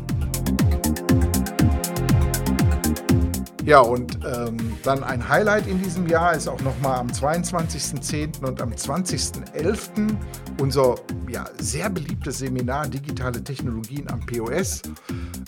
Ja, 3.65 3.79
und 3.79 4.19
ähm, 4.25 4.57
dann 4.83 5.05
ein 5.05 5.27
Highlight 5.29 5.67
in 5.67 5.81
diesem 5.81 6.05
Jahr 6.07 6.35
ist 6.35 6.49
auch 6.49 6.59
nochmal 6.59 6.99
am 6.99 7.07
22.10. 7.07 8.45
und 8.45 8.61
am 8.61 8.71
20.11. 8.71 10.13
unser 10.59 10.95
ja, 11.29 11.45
sehr 11.59 11.89
beliebtes 11.89 12.39
Seminar 12.39 12.87
Digitale 12.87 13.41
Technologien 13.41 14.09
am 14.11 14.19
POS. 14.25 14.81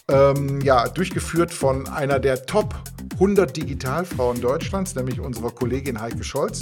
Ähm, 0.08 0.62
ja, 0.62 0.88
durchgeführt 0.88 1.54
von 1.54 1.88
einer 1.88 2.20
der 2.20 2.46
Top 2.46 2.76
100 3.14 3.56
Digitalfrauen 3.56 4.42
Deutschlands, 4.42 4.96
nämlich 4.96 5.20
unserer 5.20 5.52
Kollegin 5.52 6.00
Heike 6.00 6.24
Scholz. 6.24 6.62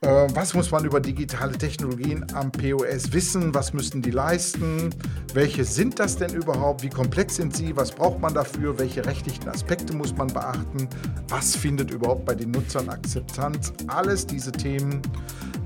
Äh, 0.00 0.28
was 0.34 0.54
muss 0.54 0.70
man 0.70 0.84
über 0.84 1.00
digitale 1.00 1.58
Technologien 1.58 2.24
am 2.34 2.52
POS 2.52 3.12
wissen? 3.12 3.54
Was 3.54 3.72
müssen 3.72 4.00
die 4.02 4.10
leisten? 4.10 4.94
Welche 5.34 5.64
sind 5.64 5.98
das 5.98 6.16
denn 6.16 6.32
überhaupt? 6.32 6.82
Wie 6.82 6.88
komplex 6.88 7.36
sind 7.36 7.56
sie? 7.56 7.76
Was 7.76 7.90
braucht 7.90 8.20
man 8.20 8.32
dafür? 8.34 8.78
Welche 8.78 9.04
rechtlichen 9.04 9.48
Aspekte 9.48 9.94
muss 9.94 10.16
man 10.16 10.28
beachten? 10.28 10.88
Was 11.28 11.56
findet 11.56 11.90
überhaupt 11.90 12.24
bei 12.24 12.34
den 12.34 12.52
Nutzern 12.52 12.88
Akzeptanz? 12.88 13.72
Alles 13.88 14.26
diese 14.26 14.52
Themen 14.52 15.02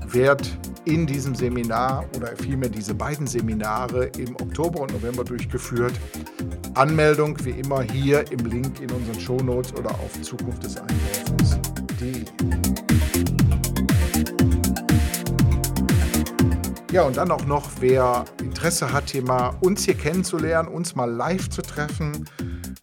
wird 0.07 0.47
in 0.85 1.07
diesem 1.07 1.35
Seminar 1.35 2.05
oder 2.15 2.35
vielmehr 2.35 2.69
diese 2.69 2.93
beiden 2.93 3.27
Seminare 3.27 4.05
im 4.17 4.35
Oktober 4.35 4.81
und 4.81 4.91
November 4.93 5.23
durchgeführt. 5.23 5.93
Anmeldung 6.75 7.37
wie 7.45 7.51
immer 7.51 7.83
hier 7.83 8.31
im 8.31 8.45
Link 8.45 8.81
in 8.81 8.89
unseren 8.91 9.19
Shownotes 9.19 9.73
oder 9.73 9.91
auf 9.91 10.21
Zukunft 10.21 10.63
des 10.63 10.77
Einkaufens.de. 10.77 12.25
Ja, 16.91 17.03
und 17.03 17.17
dann 17.17 17.31
auch 17.31 17.45
noch, 17.45 17.69
wer 17.79 18.25
Interesse 18.41 18.91
hat, 18.91 19.09
hier 19.09 19.23
mal 19.23 19.55
uns 19.61 19.85
hier 19.85 19.95
kennenzulernen, 19.95 20.67
uns 20.67 20.95
mal 20.95 21.09
live 21.09 21.49
zu 21.49 21.61
treffen, 21.61 22.25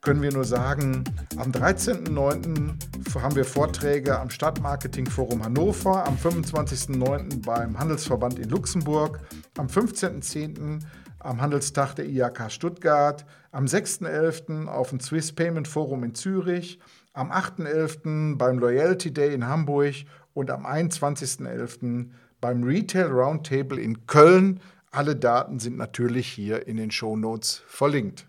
können 0.03 0.23
wir 0.23 0.33
nur 0.33 0.45
sagen, 0.45 1.05
am 1.37 1.51
13.09. 1.51 3.21
haben 3.21 3.37
wir 3.37 3.45
Vorträge 3.45 4.19
am 4.19 4.31
Stadtmarketingforum 4.31 5.45
Hannover, 5.45 6.07
am 6.07 6.17
25.09. 6.17 7.45
beim 7.45 7.79
Handelsverband 7.79 8.39
in 8.39 8.49
Luxemburg, 8.49 9.21
am 9.59 9.67
15.10. 9.67 10.81
am 11.21 11.41
Handelstag 11.41 11.95
der 11.95 12.07
IHK 12.07 12.51
Stuttgart, 12.51 13.25
am 13.53 13.67
6.11. 13.67 14.67
auf 14.67 14.91
dem 14.91 15.01
Swiss 15.01 15.33
Payment 15.33 15.69
Forum 15.69 16.03
in 16.05 16.15
Zürich, 16.15 16.79
am 17.13 17.31
8.11. 17.31 18.37
beim 18.37 18.59
Loyalty 18.59 19.13
Day 19.13 19.35
in 19.35 19.47
Hamburg 19.47 19.95
und 20.35 20.51
am 20.51 20.67
21.11 20.67 22.11
beim 22.41 22.63
Retail 22.65 23.07
Roundtable 23.07 23.81
in 23.81 24.07
Köln. 24.07 24.61
Alle 24.91 25.15
Daten 25.15 25.61
sind 25.61 25.77
natürlich 25.77 26.27
hier 26.27 26.67
in 26.67 26.77
den 26.77 26.91
Show 26.91 27.17
Notes 27.17 27.63
verlinkt. 27.67 28.27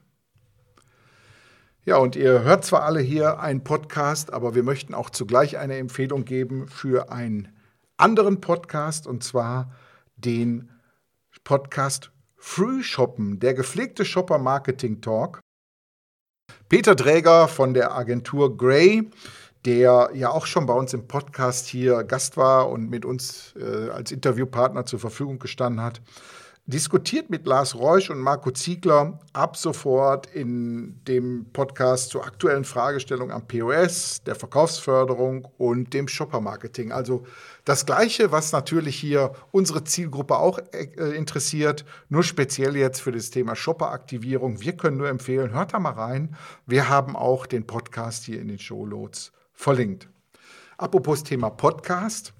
Ja, 1.83 1.97
und 1.97 2.15
ihr 2.15 2.43
hört 2.43 2.63
zwar 2.63 2.83
alle 2.83 2.99
hier 2.99 3.39
einen 3.39 3.63
Podcast, 3.63 4.31
aber 4.31 4.53
wir 4.53 4.61
möchten 4.61 4.93
auch 4.93 5.09
zugleich 5.09 5.57
eine 5.57 5.77
Empfehlung 5.77 6.25
geben 6.25 6.67
für 6.67 7.11
einen 7.11 7.47
anderen 7.97 8.39
Podcast 8.39 9.07
und 9.07 9.23
zwar 9.23 9.71
den 10.15 10.69
Podcast 11.43 12.11
Früh 12.43 12.83
Shoppen, 12.83 13.39
der 13.39 13.53
gepflegte 13.53 14.03
Shopper 14.03 14.39
Marketing 14.39 14.99
Talk. 14.99 15.39
Peter 16.67 16.95
Träger 16.95 17.47
von 17.47 17.73
der 17.73 17.95
Agentur 17.95 18.57
Gray 18.57 19.09
der 19.65 20.09
ja 20.13 20.29
auch 20.29 20.45
schon 20.45 20.65
bei 20.65 20.73
uns 20.73 20.93
im 20.93 21.07
Podcast 21.07 21.67
hier 21.67 22.03
Gast 22.03 22.37
war 22.37 22.69
und 22.69 22.89
mit 22.89 23.05
uns 23.05 23.53
äh, 23.59 23.89
als 23.89 24.11
Interviewpartner 24.11 24.85
zur 24.85 24.99
Verfügung 24.99 25.39
gestanden 25.39 25.83
hat, 25.83 26.01
diskutiert 26.71 27.29
mit 27.29 27.45
Lars 27.45 27.75
Reusch 27.75 28.09
und 28.09 28.19
Marco 28.19 28.49
Ziegler 28.49 29.19
ab 29.33 29.57
sofort 29.57 30.25
in 30.27 30.99
dem 31.05 31.45
Podcast 31.51 32.09
zur 32.09 32.25
aktuellen 32.25 32.63
Fragestellung 32.63 33.29
am 33.31 33.45
POS, 33.45 34.23
der 34.23 34.35
Verkaufsförderung 34.35 35.47
und 35.57 35.93
dem 35.93 36.07
Shopper-Marketing. 36.07 36.91
Also 36.91 37.25
das 37.65 37.85
Gleiche, 37.85 38.31
was 38.31 38.53
natürlich 38.53 38.95
hier 38.95 39.33
unsere 39.51 39.83
Zielgruppe 39.83 40.37
auch 40.37 40.59
äh, 40.71 41.15
interessiert, 41.15 41.83
nur 42.09 42.23
speziell 42.23 42.77
jetzt 42.77 43.01
für 43.01 43.11
das 43.11 43.29
Thema 43.31 43.55
Shopper-Aktivierung. 43.55 44.61
Wir 44.61 44.73
können 44.77 44.97
nur 44.97 45.09
empfehlen, 45.09 45.51
hört 45.51 45.73
da 45.73 45.79
mal 45.79 45.91
rein. 45.91 46.35
Wir 46.65 46.87
haben 46.87 47.17
auch 47.17 47.45
den 47.45 47.67
Podcast 47.67 48.23
hier 48.23 48.39
in 48.39 48.47
den 48.47 48.59
Showloads 48.59 49.33
verlinkt. 49.53 50.07
Apropos 50.77 51.23
Thema 51.23 51.49
Podcast. 51.49 52.33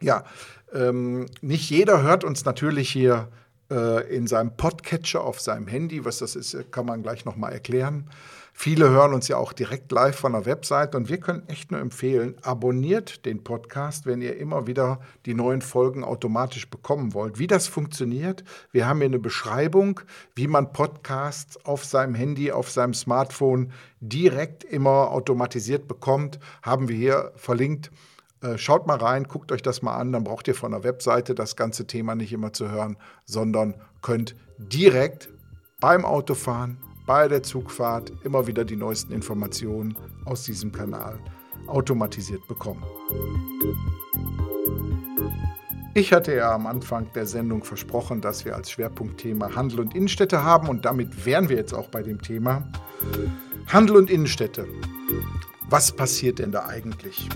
Ja, 0.00 0.24
ähm, 0.72 1.26
nicht 1.40 1.70
jeder 1.70 2.02
hört 2.02 2.24
uns 2.24 2.44
natürlich 2.44 2.90
hier 2.90 3.28
äh, 3.70 4.14
in 4.14 4.26
seinem 4.26 4.56
Podcatcher 4.56 5.22
auf 5.22 5.40
seinem 5.40 5.66
Handy. 5.66 6.04
Was 6.04 6.18
das 6.18 6.36
ist, 6.36 6.72
kann 6.72 6.86
man 6.86 7.02
gleich 7.02 7.24
nochmal 7.24 7.52
erklären. 7.52 8.08
Viele 8.56 8.88
hören 8.88 9.14
uns 9.14 9.26
ja 9.26 9.36
auch 9.36 9.52
direkt 9.52 9.90
live 9.90 10.14
von 10.16 10.32
der 10.32 10.46
Website 10.46 10.94
und 10.94 11.08
wir 11.08 11.18
können 11.18 11.42
echt 11.48 11.72
nur 11.72 11.80
empfehlen, 11.80 12.36
abonniert 12.42 13.26
den 13.26 13.42
Podcast, 13.42 14.06
wenn 14.06 14.22
ihr 14.22 14.36
immer 14.36 14.68
wieder 14.68 15.00
die 15.26 15.34
neuen 15.34 15.60
Folgen 15.60 16.04
automatisch 16.04 16.70
bekommen 16.70 17.14
wollt. 17.14 17.40
Wie 17.40 17.48
das 17.48 17.66
funktioniert, 17.66 18.44
wir 18.70 18.86
haben 18.86 18.98
hier 18.98 19.06
eine 19.06 19.18
Beschreibung, 19.18 20.00
wie 20.36 20.46
man 20.46 20.72
Podcasts 20.72 21.64
auf 21.64 21.84
seinem 21.84 22.14
Handy, 22.14 22.52
auf 22.52 22.70
seinem 22.70 22.94
Smartphone 22.94 23.72
direkt 24.00 24.62
immer 24.62 25.10
automatisiert 25.10 25.88
bekommt, 25.88 26.38
haben 26.62 26.88
wir 26.88 26.96
hier 26.96 27.32
verlinkt. 27.34 27.90
Äh, 28.44 28.58
schaut 28.58 28.86
mal 28.86 28.98
rein, 28.98 29.24
guckt 29.24 29.52
euch 29.52 29.62
das 29.62 29.80
mal 29.80 29.96
an, 29.96 30.12
dann 30.12 30.24
braucht 30.24 30.46
ihr 30.48 30.54
von 30.54 30.72
der 30.72 30.84
Webseite 30.84 31.34
das 31.34 31.56
ganze 31.56 31.86
Thema 31.86 32.14
nicht 32.14 32.32
immer 32.32 32.52
zu 32.52 32.70
hören, 32.70 32.98
sondern 33.24 33.74
könnt 34.02 34.36
direkt 34.58 35.30
beim 35.80 36.04
Autofahren, 36.04 36.76
bei 37.06 37.26
der 37.26 37.42
Zugfahrt 37.42 38.12
immer 38.22 38.46
wieder 38.46 38.66
die 38.66 38.76
neuesten 38.76 39.14
Informationen 39.14 39.96
aus 40.26 40.44
diesem 40.44 40.72
Kanal 40.72 41.18
automatisiert 41.68 42.46
bekommen. 42.46 42.84
Ich 45.94 46.12
hatte 46.12 46.34
ja 46.34 46.52
am 46.52 46.66
Anfang 46.66 47.10
der 47.14 47.26
Sendung 47.26 47.64
versprochen, 47.64 48.20
dass 48.20 48.44
wir 48.44 48.56
als 48.56 48.70
Schwerpunktthema 48.70 49.54
Handel 49.54 49.80
und 49.80 49.94
Innenstädte 49.94 50.44
haben 50.44 50.68
und 50.68 50.84
damit 50.84 51.24
wären 51.24 51.48
wir 51.48 51.56
jetzt 51.56 51.72
auch 51.72 51.88
bei 51.88 52.02
dem 52.02 52.20
Thema 52.20 52.68
Handel 53.68 53.96
und 53.96 54.10
Innenstädte. 54.10 54.66
Was 55.70 55.92
passiert 55.92 56.40
denn 56.40 56.52
da 56.52 56.66
eigentlich? 56.66 57.28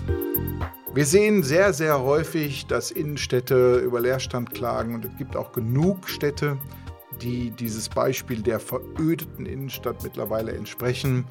Wir 0.91 1.05
sehen 1.05 1.43
sehr, 1.43 1.71
sehr 1.71 2.01
häufig, 2.01 2.65
dass 2.65 2.89
Innenstädte 2.89 3.77
über 3.77 4.01
Leerstand 4.01 4.55
klagen 4.55 4.95
und 4.95 5.05
es 5.05 5.15
gibt 5.17 5.35
auch 5.35 5.51
genug 5.51 6.09
Städte, 6.09 6.57
die 7.21 7.51
dieses 7.51 7.89
Beispiel 7.89 8.41
der 8.41 8.59
verödeten 8.59 9.45
Innenstadt 9.45 10.01
mittlerweile 10.01 10.51
entsprechen. 10.51 11.25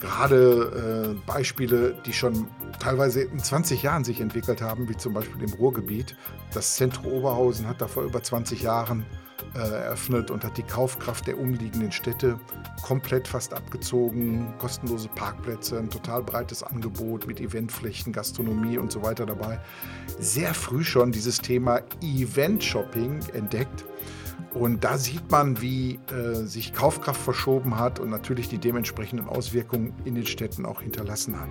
Gerade 0.00 1.14
äh, 1.14 1.26
Beispiele, 1.26 1.94
die 2.04 2.12
schon 2.12 2.48
teilweise 2.80 3.22
in 3.22 3.38
20 3.38 3.84
Jahren 3.84 4.02
sich 4.02 4.20
entwickelt 4.20 4.60
haben, 4.60 4.88
wie 4.88 4.96
zum 4.96 5.14
Beispiel 5.14 5.40
im 5.40 5.54
Ruhrgebiet. 5.54 6.16
Das 6.52 6.74
Zentrum 6.74 7.12
Oberhausen 7.12 7.68
hat 7.68 7.80
da 7.80 7.86
vor 7.86 8.02
über 8.02 8.22
20 8.22 8.62
Jahren 8.62 9.06
eröffnet 9.54 10.30
und 10.30 10.44
hat 10.44 10.56
die 10.58 10.62
Kaufkraft 10.62 11.26
der 11.26 11.38
umliegenden 11.38 11.92
Städte 11.92 12.38
komplett 12.82 13.28
fast 13.28 13.54
abgezogen. 13.54 14.54
Kostenlose 14.58 15.08
Parkplätze, 15.08 15.78
ein 15.78 15.90
total 15.90 16.22
breites 16.22 16.62
Angebot 16.62 17.26
mit 17.26 17.40
Eventflächen, 17.40 18.12
Gastronomie 18.12 18.78
und 18.78 18.92
so 18.92 19.02
weiter 19.02 19.26
dabei. 19.26 19.60
Sehr 20.18 20.54
früh 20.54 20.84
schon 20.84 21.12
dieses 21.12 21.38
Thema 21.38 21.80
Event-Shopping 22.02 23.20
entdeckt 23.32 23.84
und 24.58 24.84
da 24.84 24.98
sieht 24.98 25.30
man, 25.30 25.60
wie 25.60 25.98
äh, 26.10 26.44
sich 26.44 26.72
Kaufkraft 26.72 27.20
verschoben 27.20 27.78
hat 27.78 28.00
und 28.00 28.10
natürlich 28.10 28.48
die 28.48 28.58
dementsprechenden 28.58 29.28
Auswirkungen 29.28 29.94
in 30.04 30.14
den 30.14 30.26
Städten 30.26 30.64
auch 30.64 30.80
hinterlassen 30.80 31.38
hat. 31.38 31.48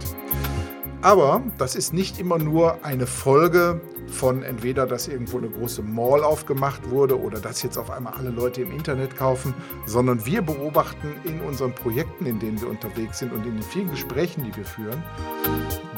Aber 1.02 1.44
das 1.60 1.76
ist 1.76 1.94
nicht 1.94 2.20
immer 2.20 2.40
nur 2.40 2.84
eine 2.84 3.06
Folge 3.06 3.80
von 4.08 4.42
entweder, 4.42 4.88
dass 4.88 5.08
irgendwo 5.08 5.38
eine 5.38 5.50
große 5.50 5.84
Mall 5.84 6.24
aufgemacht 6.24 6.90
wurde 6.90 7.20
oder 7.20 7.40
dass 7.40 7.62
jetzt 7.62 7.78
auf 7.78 7.92
einmal 7.92 8.14
alle 8.14 8.32
Leute 8.32 8.64
im 8.64 8.72
Internet 8.72 9.16
kaufen, 9.16 9.54
sondern 9.86 10.26
wir 10.26 10.42
beobachten 10.42 11.14
in 11.24 11.42
unseren 11.42 11.76
Projekten, 11.76 12.26
in 12.26 12.40
denen 12.40 12.60
wir 12.60 12.70
unterwegs 12.70 13.20
sind 13.20 13.34
und 13.34 13.46
in 13.46 13.54
den 13.54 13.64
vielen 13.64 13.92
Gesprächen, 13.92 14.46
die 14.46 14.56
wir 14.56 14.66
führen, 14.66 15.04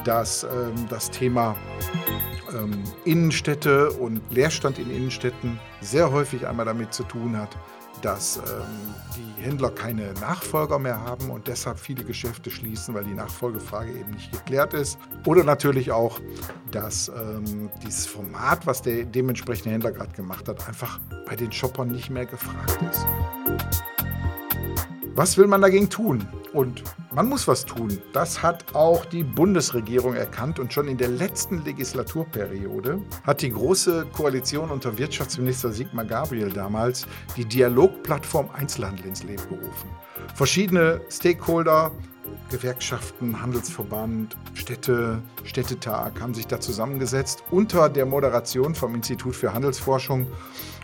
dass 0.04 0.44
ähm, 0.44 0.88
das 0.90 1.10
Thema 1.10 1.56
ähm, 2.58 2.84
Innenstädte 3.06 3.92
und 3.92 4.22
Leerstand 4.30 4.80
in 4.80 4.90
Innenstädten 4.90 5.60
sehr 5.82 6.12
häufig 6.12 6.48
einmal 6.48 6.66
damit 6.66 6.94
zu 6.94 7.04
tun 7.04 7.38
hat, 7.38 7.56
dass 8.02 8.38
ähm, 8.38 8.44
die 9.16 9.42
Händler 9.42 9.72
keine 9.72 10.14
Nachfolger 10.22 10.80
mehr 10.80 11.00
haben 11.00 11.30
und 11.30 11.48
deshalb 11.48 11.80
viele 11.80 12.04
Geschäfte 12.04 12.52
schließen, 12.52 12.94
weil 12.94 13.04
die 13.04 13.14
Nachfolgefrage 13.14 13.92
eben 13.92 14.12
nicht 14.12 14.32
geklärt 14.32 14.74
ist. 14.74 15.00
Oder 15.26 15.44
natürlich 15.44 15.92
auch, 15.92 16.20
dass 16.72 17.10
ähm, 17.10 17.70
dieses 17.84 18.06
Format, 18.06 18.66
was 18.68 18.82
der 18.82 19.06
dementsprechende 19.06 19.72
Händler 19.72 19.92
gerade 19.92 20.14
gemacht 20.14 20.48
hat, 20.48 20.68
einfach 20.68 21.00
bei 21.26 21.36
den 21.36 21.52
Shoppern 21.52 21.90
nicht 21.90 22.10
mehr 22.10 22.26
gefragt 22.26 22.80
ist. 22.92 23.06
Was 25.16 25.38
will 25.38 25.48
man 25.48 25.62
dagegen 25.62 25.90
tun? 25.90 26.28
Und 26.58 26.82
Man 27.14 27.30
muss 27.30 27.48
was 27.48 27.66
tun. 27.66 28.02
Das 28.14 28.42
hat 28.42 28.74
auch 28.74 29.06
die 29.06 29.24
Bundesregierung 29.24 30.16
erkannt 30.16 30.58
und 30.58 30.74
schon 30.74 30.88
in 30.88 30.98
der 30.98 31.08
letzten 31.08 31.64
Legislaturperiode 31.64 33.00
hat 33.24 33.44
die 33.44 33.52
Große 33.52 34.08
Koalition 34.12 34.72
unter 34.72 34.98
Wirtschaftsminister 34.98 35.72
Sigmar 35.72 36.06
Gabriel 36.06 36.52
damals 36.52 37.06
die 37.36 37.46
Dialogplattform 37.46 38.50
Einzelhandel 38.52 39.06
ins 39.06 39.24
Leben 39.24 39.44
gerufen. 39.48 39.90
Verschiedene 40.34 41.00
Stakeholder, 41.12 41.92
Gewerkschaften, 42.50 43.40
Handelsverband, 43.40 44.36
Städte, 44.56 45.22
Städtetag 45.44 46.20
haben 46.20 46.34
sich 46.34 46.48
da 46.48 46.60
zusammengesetzt 46.60 47.44
unter 47.52 47.88
der 47.88 48.08
Moderation 48.08 48.74
vom 48.74 48.96
Institut 48.96 49.36
für 49.36 49.54
Handelsforschung 49.54 50.26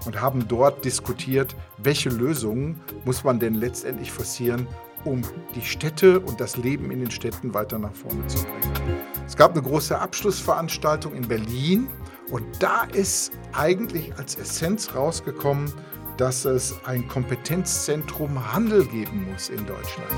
und 0.05 0.21
haben 0.21 0.47
dort 0.47 0.85
diskutiert, 0.85 1.55
welche 1.77 2.09
Lösungen 2.09 2.79
muss 3.05 3.23
man 3.23 3.39
denn 3.39 3.55
letztendlich 3.55 4.11
forcieren, 4.11 4.67
um 5.05 5.21
die 5.55 5.61
Städte 5.61 6.19
und 6.19 6.39
das 6.39 6.57
Leben 6.57 6.91
in 6.91 6.99
den 6.99 7.11
Städten 7.11 7.53
weiter 7.53 7.79
nach 7.79 7.93
vorne 7.93 8.25
zu 8.27 8.43
bringen. 8.43 8.97
Es 9.25 9.35
gab 9.35 9.51
eine 9.51 9.61
große 9.61 9.97
Abschlussveranstaltung 9.97 11.13
in 11.13 11.27
Berlin 11.27 11.87
und 12.31 12.45
da 12.59 12.83
ist 12.83 13.31
eigentlich 13.53 14.15
als 14.17 14.35
Essenz 14.35 14.95
rausgekommen, 14.95 15.71
dass 16.17 16.45
es 16.45 16.75
ein 16.85 17.07
Kompetenzzentrum 17.07 18.53
Handel 18.53 18.85
geben 18.85 19.27
muss 19.31 19.49
in 19.49 19.65
Deutschland. 19.65 20.09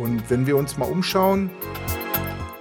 Und 0.00 0.28
wenn 0.30 0.46
wir 0.46 0.56
uns 0.56 0.76
mal 0.78 0.90
umschauen, 0.90 1.50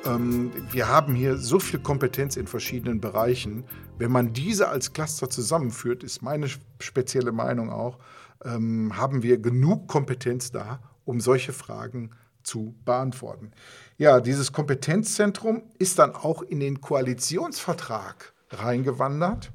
ähm, 0.05 0.51
wir 0.71 0.87
haben 0.87 1.15
hier 1.15 1.37
so 1.37 1.59
viel 1.59 1.79
Kompetenz 1.79 2.35
in 2.35 2.47
verschiedenen 2.47 2.99
Bereichen. 2.99 3.63
Wenn 3.97 4.11
man 4.11 4.33
diese 4.33 4.67
als 4.67 4.93
Cluster 4.93 5.29
zusammenführt, 5.29 6.03
ist 6.03 6.21
meine 6.21 6.47
spezielle 6.79 7.31
Meinung 7.31 7.69
auch, 7.69 7.99
ähm, 8.43 8.97
haben 8.97 9.23
wir 9.23 9.37
genug 9.37 9.87
Kompetenz 9.87 10.51
da, 10.51 10.79
um 11.05 11.19
solche 11.19 11.53
Fragen 11.53 12.11
zu 12.43 12.75
beantworten. 12.85 13.51
Ja, 13.97 14.19
dieses 14.19 14.51
Kompetenzzentrum 14.51 15.63
ist 15.79 15.99
dann 15.99 16.15
auch 16.15 16.41
in 16.41 16.59
den 16.59 16.81
Koalitionsvertrag 16.81 18.33
reingewandert 18.49 19.51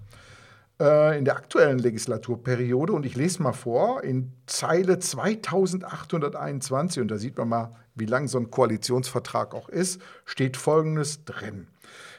äh, 0.80 1.18
in 1.18 1.24
der 1.24 1.36
aktuellen 1.36 1.78
Legislaturperiode. 1.78 2.92
Und 2.92 3.06
ich 3.06 3.16
lese 3.16 3.42
mal 3.42 3.52
vor, 3.52 4.02
in 4.02 4.32
Zeile 4.46 4.98
2821, 4.98 7.02
und 7.02 7.10
da 7.10 7.18
sieht 7.18 7.36
man 7.36 7.48
mal, 7.48 7.76
wie 7.94 8.06
lang 8.06 8.28
so 8.28 8.38
ein 8.38 8.50
Koalitionsvertrag 8.50 9.54
auch 9.54 9.68
ist, 9.68 10.00
steht 10.24 10.56
Folgendes 10.56 11.24
drin. 11.24 11.66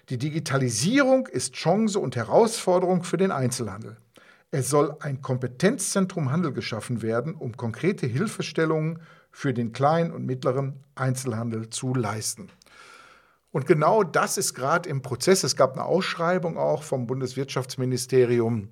Die 0.10 0.18
Digitalisierung 0.18 1.28
ist 1.28 1.54
Chance 1.54 2.00
und 2.00 2.15
Herausforderung 2.15 3.04
für 3.04 3.18
den 3.18 3.32
Einzelhandel. 3.32 3.98
Es 4.52 4.70
soll 4.70 4.96
ein 5.00 5.22
Kompetenzzentrum 5.22 6.32
Handel 6.32 6.52
geschaffen 6.52 7.04
werden, 7.04 7.36
um 7.36 7.56
konkrete 7.56 8.08
Hilfestellungen 8.08 9.00
für 9.32 9.54
den 9.54 9.72
kleinen 9.72 10.12
und 10.12 10.26
mittleren 10.26 10.84
Einzelhandel 10.96 11.70
zu 11.70 11.94
leisten. 11.94 12.50
Und 13.52 13.65
genau 13.65 14.04
das 14.04 14.38
ist 14.38 14.54
gerade 14.54 14.88
im 14.89 15.02
Prozess. 15.02 15.44
Es 15.44 15.56
gab 15.56 15.74
eine 15.74 15.86
Ausschreibung 15.86 16.58
auch 16.58 16.84
vom 16.84 17.08
Bundeswirtschaftsministerium 17.08 18.70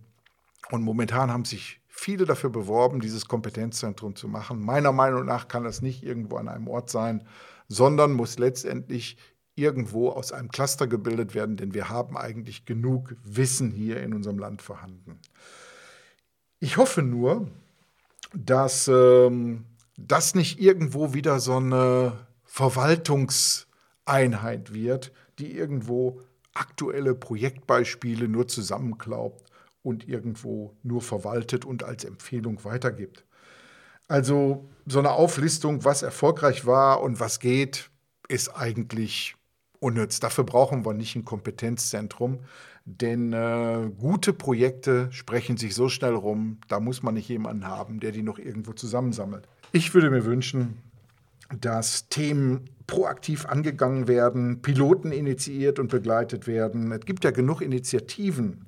und 0.72 0.82
momentan 0.84 1.32
haben 1.32 1.46
sich 1.46 1.82
viele 1.88 2.26
dafür 2.26 2.52
beworben, 2.52 3.00
dieses 3.00 3.28
Kompetenzzentrum 3.28 4.15
zu 4.15 4.28
machen. 4.28 4.62
Meiner 4.62 4.91
Meinung 4.91 5.26
nach 5.26 5.48
kann 5.48 5.63
das 5.63 5.82
nicht 5.82 6.04
irgendwo 6.04 6.38
an 6.38 6.48
einem 6.48 6.67
Ort 6.67 6.91
sein, 6.91 7.28
sondern 7.67 8.13
muss 8.13 8.38
letztendlich 8.38 9.17
irgendwo 9.56 10.10
aus 10.10 10.32
einem 10.32 10.50
Cluster 10.50 10.86
gebildet 10.86 11.34
werden, 11.34 11.58
denn 11.58 11.74
wir 11.74 11.89
haben 11.89 12.15
eigentlich 12.15 12.65
genug 12.65 13.15
Wissen 13.24 13.72
hier 13.72 14.02
in 14.04 14.13
unserem 14.13 14.38
Land 14.38 14.62
vorhanden. 14.62 15.20
Ich 16.60 16.78
hoffe 16.78 17.02
nur, 17.02 17.48
dass 18.36 18.88
ähm, 18.88 19.65
das 19.97 20.36
nicht 20.36 20.60
irgendwo 20.60 21.13
wieder 21.13 21.39
so 21.39 21.57
eine 21.57 22.27
Verwaltungseinheit 22.45 24.73
wird, 24.73 25.12
die 25.39 25.55
irgendwo 25.55 26.21
aktuelle 26.53 27.13
Projektbeispiele 27.13 28.27
nur 28.27 28.47
zusammenklaubt 28.47 29.43
und 29.83 30.07
irgendwo 30.07 30.75
nur 30.83 31.01
verwaltet 31.01 31.65
und 31.65 31.83
als 31.83 32.03
Empfehlung 32.03 32.63
weitergibt. 32.63 33.25
Also 34.07 34.69
so 34.86 34.99
eine 34.99 35.12
Auflistung, 35.12 35.83
was 35.83 36.01
erfolgreich 36.01 36.65
war 36.65 37.01
und 37.01 37.19
was 37.19 37.39
geht, 37.39 37.89
ist 38.29 38.49
eigentlich 38.49 39.36
unnütz. 39.79 40.19
Dafür 40.19 40.43
brauchen 40.43 40.86
wir 40.86 40.93
nicht 40.93 41.15
ein 41.15 41.25
Kompetenzzentrum, 41.25 42.39
denn 42.86 43.33
äh, 43.33 43.91
gute 43.97 44.33
Projekte 44.33 45.12
sprechen 45.12 45.57
sich 45.57 45.75
so 45.75 45.89
schnell 45.89 46.15
rum, 46.15 46.60
da 46.67 46.79
muss 46.79 47.03
man 47.03 47.15
nicht 47.15 47.29
jemanden 47.29 47.67
haben, 47.67 47.99
der 47.99 48.12
die 48.12 48.23
noch 48.23 48.39
irgendwo 48.39 48.73
zusammensammelt. 48.73 49.47
Ich 49.71 49.93
würde 49.93 50.10
mir 50.10 50.25
wünschen, 50.25 50.77
dass 51.60 52.08
Themen 52.10 52.69
proaktiv 52.88 53.45
angegangen 53.45 54.08
werden, 54.08 54.62
Piloten 54.62 55.12
initiiert 55.12 55.77
und 55.77 55.89
begleitet 55.89 56.47
werden. 56.47 56.91
Es 56.91 57.01
gibt 57.01 57.23
ja 57.25 57.32
genug 57.32 57.62
Initiativen, 57.62 58.65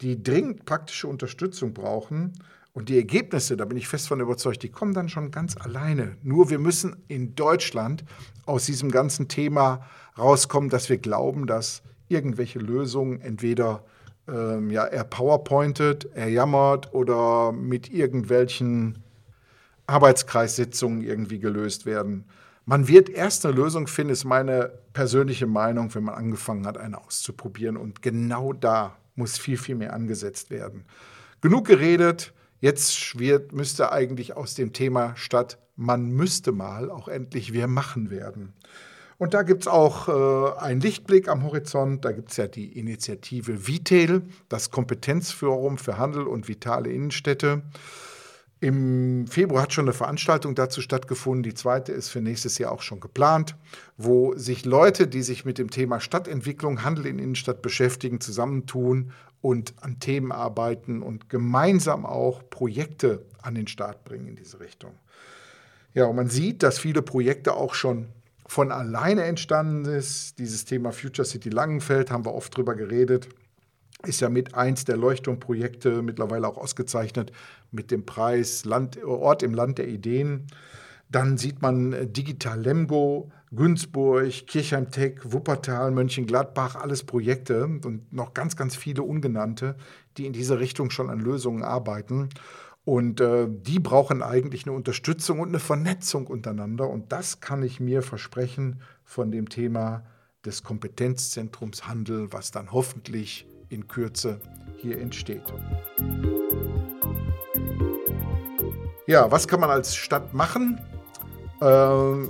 die 0.00 0.22
dringend 0.22 0.64
praktische 0.64 1.08
Unterstützung 1.08 1.74
brauchen. 1.74 2.32
Und 2.72 2.90
die 2.90 2.96
Ergebnisse, 2.96 3.56
da 3.56 3.64
bin 3.64 3.78
ich 3.78 3.88
fest 3.88 4.06
von 4.06 4.20
überzeugt, 4.20 4.62
die 4.62 4.68
kommen 4.68 4.92
dann 4.92 5.08
schon 5.08 5.30
ganz 5.30 5.56
alleine. 5.56 6.16
Nur 6.22 6.50
wir 6.50 6.58
müssen 6.58 6.96
in 7.08 7.34
Deutschland 7.34 8.04
aus 8.44 8.66
diesem 8.66 8.90
ganzen 8.90 9.28
Thema 9.28 9.86
rauskommen, 10.18 10.68
dass 10.68 10.88
wir 10.90 10.98
glauben, 10.98 11.46
dass 11.46 11.82
irgendwelche 12.08 12.58
Lösungen 12.58 13.20
entweder 13.20 13.84
ähm, 14.28 14.70
ja, 14.70 14.84
er 14.84 15.04
powerpointet, 15.04 16.08
er 16.14 16.28
jammert 16.28 16.92
oder 16.92 17.50
mit 17.52 17.90
irgendwelchen 17.92 19.02
Arbeitskreissitzungen 19.86 21.02
irgendwie 21.02 21.38
gelöst 21.38 21.86
werden. 21.86 22.24
Man 22.64 22.88
wird 22.88 23.08
erst 23.08 23.46
eine 23.46 23.54
Lösung 23.54 23.86
finden, 23.86 24.12
ist 24.12 24.24
meine 24.24 24.72
persönliche 24.92 25.46
Meinung, 25.46 25.94
wenn 25.94 26.04
man 26.04 26.14
angefangen 26.16 26.66
hat, 26.66 26.78
eine 26.78 26.98
auszuprobieren. 26.98 27.76
Und 27.76 28.02
genau 28.02 28.52
da 28.52 28.96
muss 29.14 29.38
viel, 29.38 29.56
viel 29.56 29.76
mehr 29.76 29.92
angesetzt 29.92 30.50
werden. 30.50 30.84
Genug 31.40 31.66
geredet. 31.66 32.32
Jetzt 32.60 33.18
wird, 33.18 33.52
müsste 33.52 33.92
eigentlich 33.92 34.36
aus 34.36 34.54
dem 34.54 34.72
Thema 34.72 35.14
statt 35.16 35.58
man 35.76 36.10
müsste 36.10 36.52
mal 36.52 36.90
auch 36.90 37.08
endlich 37.08 37.52
wir 37.52 37.68
machen 37.68 38.10
werden. 38.10 38.54
Und 39.18 39.32
da 39.32 39.42
gibt 39.42 39.62
es 39.62 39.68
auch 39.68 40.08
äh, 40.08 40.58
einen 40.58 40.80
Lichtblick 40.80 41.28
am 41.28 41.42
Horizont. 41.42 42.04
Da 42.04 42.12
gibt 42.12 42.30
es 42.30 42.36
ja 42.36 42.48
die 42.48 42.78
Initiative 42.78 43.66
Vitel, 43.66 44.22
das 44.48 44.70
Kompetenzforum 44.70 45.78
für 45.78 45.96
Handel 45.96 46.26
und 46.26 46.48
vitale 46.48 46.90
Innenstädte. 46.90 47.62
Im 48.60 49.26
Februar 49.26 49.62
hat 49.62 49.74
schon 49.74 49.84
eine 49.84 49.92
Veranstaltung 49.92 50.54
dazu 50.54 50.80
stattgefunden. 50.80 51.42
Die 51.42 51.54
zweite 51.54 51.92
ist 51.92 52.08
für 52.08 52.22
nächstes 52.22 52.56
Jahr 52.56 52.72
auch 52.72 52.80
schon 52.80 53.00
geplant, 53.00 53.54
wo 53.98 54.34
sich 54.34 54.64
Leute, 54.64 55.06
die 55.06 55.22
sich 55.22 55.44
mit 55.44 55.58
dem 55.58 55.70
Thema 55.70 56.00
Stadtentwicklung, 56.00 56.82
Handel 56.82 57.06
in 57.06 57.18
Innenstadt 57.18 57.60
beschäftigen, 57.60 58.20
zusammentun 58.20 59.12
und 59.42 59.74
an 59.82 60.00
Themen 60.00 60.32
arbeiten 60.32 61.02
und 61.02 61.28
gemeinsam 61.28 62.06
auch 62.06 62.48
Projekte 62.48 63.26
an 63.42 63.54
den 63.54 63.66
Start 63.66 64.04
bringen 64.04 64.28
in 64.28 64.36
diese 64.36 64.58
Richtung. 64.58 64.92
Ja, 65.92 66.06
und 66.06 66.16
man 66.16 66.30
sieht, 66.30 66.62
dass 66.62 66.78
viele 66.78 67.02
Projekte 67.02 67.52
auch 67.52 67.74
schon 67.74 68.06
von 68.46 68.72
alleine 68.72 69.24
entstanden 69.24 69.84
ist. 69.84 70.38
Dieses 70.38 70.64
Thema 70.64 70.92
Future 70.92 71.26
City 71.26 71.50
Langenfeld 71.50 72.10
haben 72.10 72.24
wir 72.24 72.34
oft 72.34 72.56
drüber 72.56 72.74
geredet 72.74 73.28
ist 74.04 74.20
ja 74.20 74.28
mit 74.28 74.54
eins 74.54 74.84
der 74.84 74.96
Leuchtturmprojekte 74.96 76.02
mittlerweile 76.02 76.48
auch 76.48 76.58
ausgezeichnet 76.58 77.32
mit 77.70 77.90
dem 77.90 78.04
Preis 78.04 78.64
Land, 78.64 79.02
Ort 79.02 79.42
im 79.42 79.54
Land 79.54 79.78
der 79.78 79.88
Ideen. 79.88 80.46
Dann 81.08 81.38
sieht 81.38 81.62
man 81.62 81.92
äh, 81.92 82.06
Digital 82.06 82.60
Lemgo, 82.60 83.30
Günzburg, 83.54 84.46
Kirchheim-Tech, 84.46 85.20
Wuppertal, 85.22 85.92
Mönchengladbach, 85.92 86.74
alles 86.74 87.04
Projekte 87.04 87.64
und 87.64 88.12
noch 88.12 88.34
ganz, 88.34 88.56
ganz 88.56 88.74
viele 88.74 89.02
ungenannte, 89.02 89.76
die 90.16 90.26
in 90.26 90.32
diese 90.32 90.58
Richtung 90.58 90.90
schon 90.90 91.10
an 91.10 91.20
Lösungen 91.20 91.62
arbeiten. 91.62 92.28
Und 92.84 93.20
äh, 93.20 93.48
die 93.48 93.80
brauchen 93.80 94.22
eigentlich 94.22 94.66
eine 94.66 94.74
Unterstützung 94.74 95.40
und 95.40 95.48
eine 95.48 95.58
Vernetzung 95.58 96.26
untereinander. 96.26 96.88
Und 96.88 97.12
das 97.12 97.40
kann 97.40 97.62
ich 97.62 97.80
mir 97.80 98.02
versprechen 98.02 98.80
von 99.04 99.30
dem 99.30 99.48
Thema 99.48 100.04
des 100.44 100.62
Kompetenzzentrums 100.62 101.88
Handel, 101.88 102.32
was 102.32 102.52
dann 102.52 102.70
hoffentlich 102.72 103.46
in 103.68 103.86
Kürze 103.88 104.40
hier 104.76 105.00
entsteht. 105.00 105.42
Ja, 109.06 109.30
was 109.30 109.46
kann 109.46 109.60
man 109.60 109.70
als 109.70 109.94
Stadt 109.94 110.34
machen? 110.34 110.80
Äh, 111.60 112.28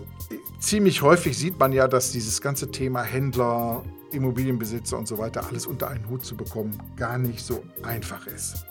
ziemlich 0.60 1.02
häufig 1.02 1.36
sieht 1.36 1.58
man 1.58 1.72
ja, 1.72 1.88
dass 1.88 2.12
dieses 2.12 2.40
ganze 2.40 2.70
Thema 2.70 3.02
Händler, 3.02 3.82
Immobilienbesitzer 4.12 4.98
und 4.98 5.08
so 5.08 5.18
weiter 5.18 5.46
alles 5.46 5.66
unter 5.66 5.88
einen 5.88 6.08
Hut 6.08 6.24
zu 6.24 6.36
bekommen 6.36 6.78
gar 6.96 7.18
nicht 7.18 7.44
so 7.44 7.64
einfach 7.82 8.26
ist. 8.26 8.64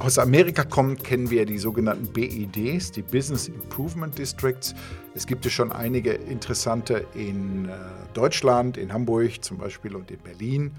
Aus 0.00 0.18
Amerika 0.18 0.64
kommen, 0.64 0.96
kennen 0.98 1.30
wir 1.30 1.46
die 1.46 1.58
sogenannten 1.58 2.12
BEDs, 2.12 2.90
die 2.90 3.02
Business 3.02 3.46
Improvement 3.46 4.18
Districts. 4.18 4.74
Es 5.14 5.26
gibt 5.26 5.44
ja 5.44 5.50
schon 5.50 5.70
einige 5.70 6.10
interessante 6.10 7.06
in 7.14 7.68
äh, 7.68 7.76
Deutschland, 8.12 8.76
in 8.76 8.92
Hamburg 8.92 9.44
zum 9.44 9.58
Beispiel 9.58 9.94
und 9.94 10.10
in 10.10 10.18
Berlin. 10.18 10.72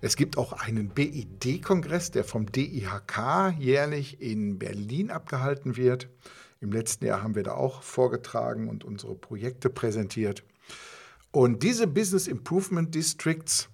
Es 0.00 0.16
gibt 0.16 0.38
auch 0.38 0.54
einen 0.54 0.88
BED-Kongress, 0.88 2.10
der 2.10 2.24
vom 2.24 2.50
DIHK 2.50 3.54
jährlich 3.58 4.20
in 4.22 4.58
Berlin 4.58 5.10
abgehalten 5.10 5.76
wird. 5.76 6.08
Im 6.60 6.72
letzten 6.72 7.04
Jahr 7.04 7.22
haben 7.22 7.34
wir 7.34 7.42
da 7.42 7.52
auch 7.52 7.82
vorgetragen 7.82 8.68
und 8.68 8.82
unsere 8.82 9.14
Projekte 9.14 9.68
präsentiert. 9.68 10.42
Und 11.30 11.62
diese 11.62 11.86
Business 11.86 12.26
Improvement 12.26 12.94
Districts 12.94 13.68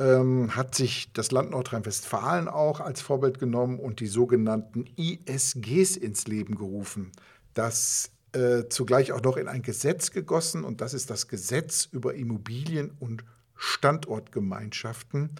ähm, 0.00 0.56
hat 0.56 0.74
sich 0.74 1.12
das 1.12 1.30
Land 1.30 1.50
Nordrhein-Westfalen 1.50 2.48
auch 2.48 2.80
als 2.80 3.02
Vorbild 3.02 3.38
genommen 3.38 3.78
und 3.78 4.00
die 4.00 4.06
sogenannten 4.06 4.86
ISGs 4.96 5.96
ins 5.96 6.26
Leben 6.26 6.56
gerufen. 6.56 7.12
Das 7.54 8.10
äh, 8.32 8.68
zugleich 8.68 9.12
auch 9.12 9.22
noch 9.22 9.36
in 9.36 9.46
ein 9.46 9.62
Gesetz 9.62 10.10
gegossen 10.10 10.64
und 10.64 10.80
das 10.80 10.94
ist 10.94 11.10
das 11.10 11.28
Gesetz 11.28 11.86
über 11.92 12.14
Immobilien- 12.14 12.96
und 12.98 13.24
Standortgemeinschaften, 13.56 15.30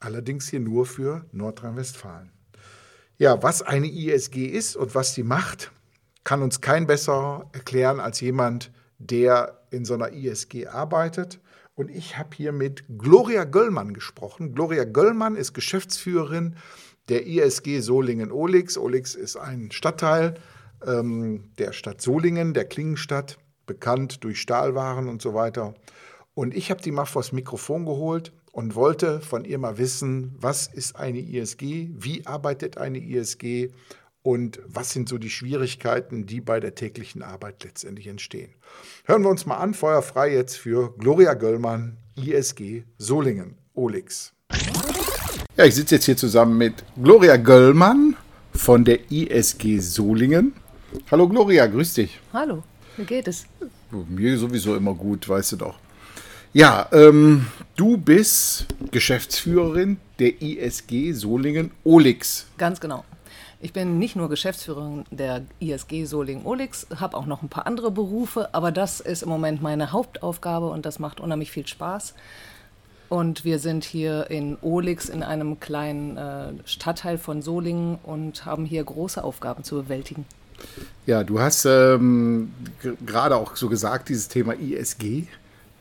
allerdings 0.00 0.48
hier 0.48 0.60
nur 0.60 0.86
für 0.86 1.26
Nordrhein-Westfalen. 1.32 2.30
Ja, 3.18 3.42
was 3.42 3.62
eine 3.62 3.88
ISG 3.88 4.46
ist 4.46 4.76
und 4.76 4.94
was 4.94 5.14
sie 5.14 5.22
macht, 5.22 5.70
kann 6.24 6.42
uns 6.42 6.60
kein 6.60 6.86
besser 6.86 7.48
erklären 7.52 8.00
als 8.00 8.20
jemand, 8.20 8.70
der 8.98 9.60
in 9.70 9.84
so 9.84 9.94
einer 9.94 10.12
ISG 10.12 10.66
arbeitet. 10.66 11.40
Und 11.76 11.90
ich 11.90 12.16
habe 12.16 12.30
hier 12.34 12.52
mit 12.52 12.84
Gloria 12.98 13.44
Göllmann 13.44 13.92
gesprochen. 13.92 14.54
Gloria 14.54 14.84
Göllmann 14.84 15.36
ist 15.36 15.52
Geschäftsführerin 15.52 16.56
der 17.10 17.26
ISG 17.26 17.80
Solingen-Olix. 17.80 18.78
Olix 18.78 19.14
ist 19.14 19.36
ein 19.36 19.70
Stadtteil 19.70 20.34
ähm, 20.84 21.50
der 21.58 21.72
Stadt 21.72 22.00
Solingen, 22.00 22.54
der 22.54 22.64
Klingenstadt, 22.64 23.38
bekannt 23.66 24.24
durch 24.24 24.40
Stahlwaren 24.40 25.06
und 25.06 25.20
so 25.20 25.34
weiter. 25.34 25.74
Und 26.34 26.56
ich 26.56 26.70
habe 26.70 26.80
die 26.80 26.92
mal 26.92 27.04
vors 27.04 27.32
Mikrofon 27.32 27.84
geholt 27.84 28.32
und 28.52 28.74
wollte 28.74 29.20
von 29.20 29.44
ihr 29.44 29.58
mal 29.58 29.76
wissen, 29.76 30.34
was 30.38 30.68
ist 30.68 30.96
eine 30.96 31.18
ISG, 31.18 31.90
wie 31.92 32.26
arbeitet 32.26 32.78
eine 32.78 32.98
ISG 32.98 33.70
und 34.26 34.58
was 34.66 34.90
sind 34.90 35.08
so 35.08 35.18
die 35.18 35.30
Schwierigkeiten, 35.30 36.26
die 36.26 36.40
bei 36.40 36.58
der 36.58 36.74
täglichen 36.74 37.22
Arbeit 37.22 37.62
letztendlich 37.62 38.08
entstehen. 38.08 38.50
Hören 39.04 39.22
wir 39.22 39.30
uns 39.30 39.46
mal 39.46 39.58
an, 39.58 39.72
feuerfrei 39.72 40.34
jetzt 40.34 40.56
für 40.56 40.92
Gloria 40.98 41.34
Göllmann, 41.34 41.96
ISG 42.16 42.82
Solingen, 42.98 43.56
Olix. 43.74 44.32
Ja, 45.56 45.64
ich 45.64 45.76
sitze 45.76 45.94
jetzt 45.94 46.06
hier 46.06 46.16
zusammen 46.16 46.58
mit 46.58 46.74
Gloria 47.00 47.36
Göllmann 47.36 48.16
von 48.52 48.84
der 48.84 49.12
ISG 49.12 49.78
Solingen. 49.78 50.54
Hallo 51.08 51.28
Gloria, 51.28 51.68
grüß 51.68 51.94
dich. 51.94 52.18
Hallo, 52.32 52.64
wie 52.96 53.04
geht 53.04 53.28
es? 53.28 53.46
Mir 54.08 54.36
sowieso 54.38 54.74
immer 54.74 54.94
gut, 54.94 55.28
weißt 55.28 55.52
du 55.52 55.56
doch. 55.56 55.78
Ja, 56.52 56.88
ähm, 56.90 57.46
du 57.76 57.96
bist 57.96 58.66
Geschäftsführerin 58.90 59.98
der 60.18 60.42
ISG 60.42 61.12
Solingen 61.12 61.70
Olix. 61.84 62.46
Ganz 62.58 62.80
genau. 62.80 63.04
Ich 63.66 63.72
bin 63.72 63.98
nicht 63.98 64.14
nur 64.14 64.28
Geschäftsführerin 64.28 65.06
der 65.10 65.42
ISG 65.58 66.04
Solingen-Olix, 66.04 66.86
habe 67.00 67.16
auch 67.16 67.26
noch 67.26 67.42
ein 67.42 67.48
paar 67.48 67.66
andere 67.66 67.90
Berufe, 67.90 68.54
aber 68.54 68.70
das 68.70 69.00
ist 69.00 69.24
im 69.24 69.28
Moment 69.28 69.60
meine 69.60 69.90
Hauptaufgabe 69.90 70.68
und 70.68 70.86
das 70.86 71.00
macht 71.00 71.18
unheimlich 71.18 71.50
viel 71.50 71.66
Spaß. 71.66 72.14
Und 73.08 73.44
wir 73.44 73.58
sind 73.58 73.82
hier 73.82 74.30
in 74.30 74.56
Olix 74.62 75.08
in 75.08 75.24
einem 75.24 75.58
kleinen 75.58 76.16
äh, 76.16 76.52
Stadtteil 76.64 77.18
von 77.18 77.42
Solingen 77.42 77.98
und 78.04 78.44
haben 78.44 78.66
hier 78.66 78.84
große 78.84 79.24
Aufgaben 79.24 79.64
zu 79.64 79.74
bewältigen. 79.82 80.26
Ja, 81.04 81.24
du 81.24 81.40
hast 81.40 81.64
ähm, 81.64 82.52
gerade 83.04 83.34
auch 83.34 83.56
so 83.56 83.68
gesagt, 83.68 84.10
dieses 84.10 84.28
Thema 84.28 84.54
ISG. 84.54 85.26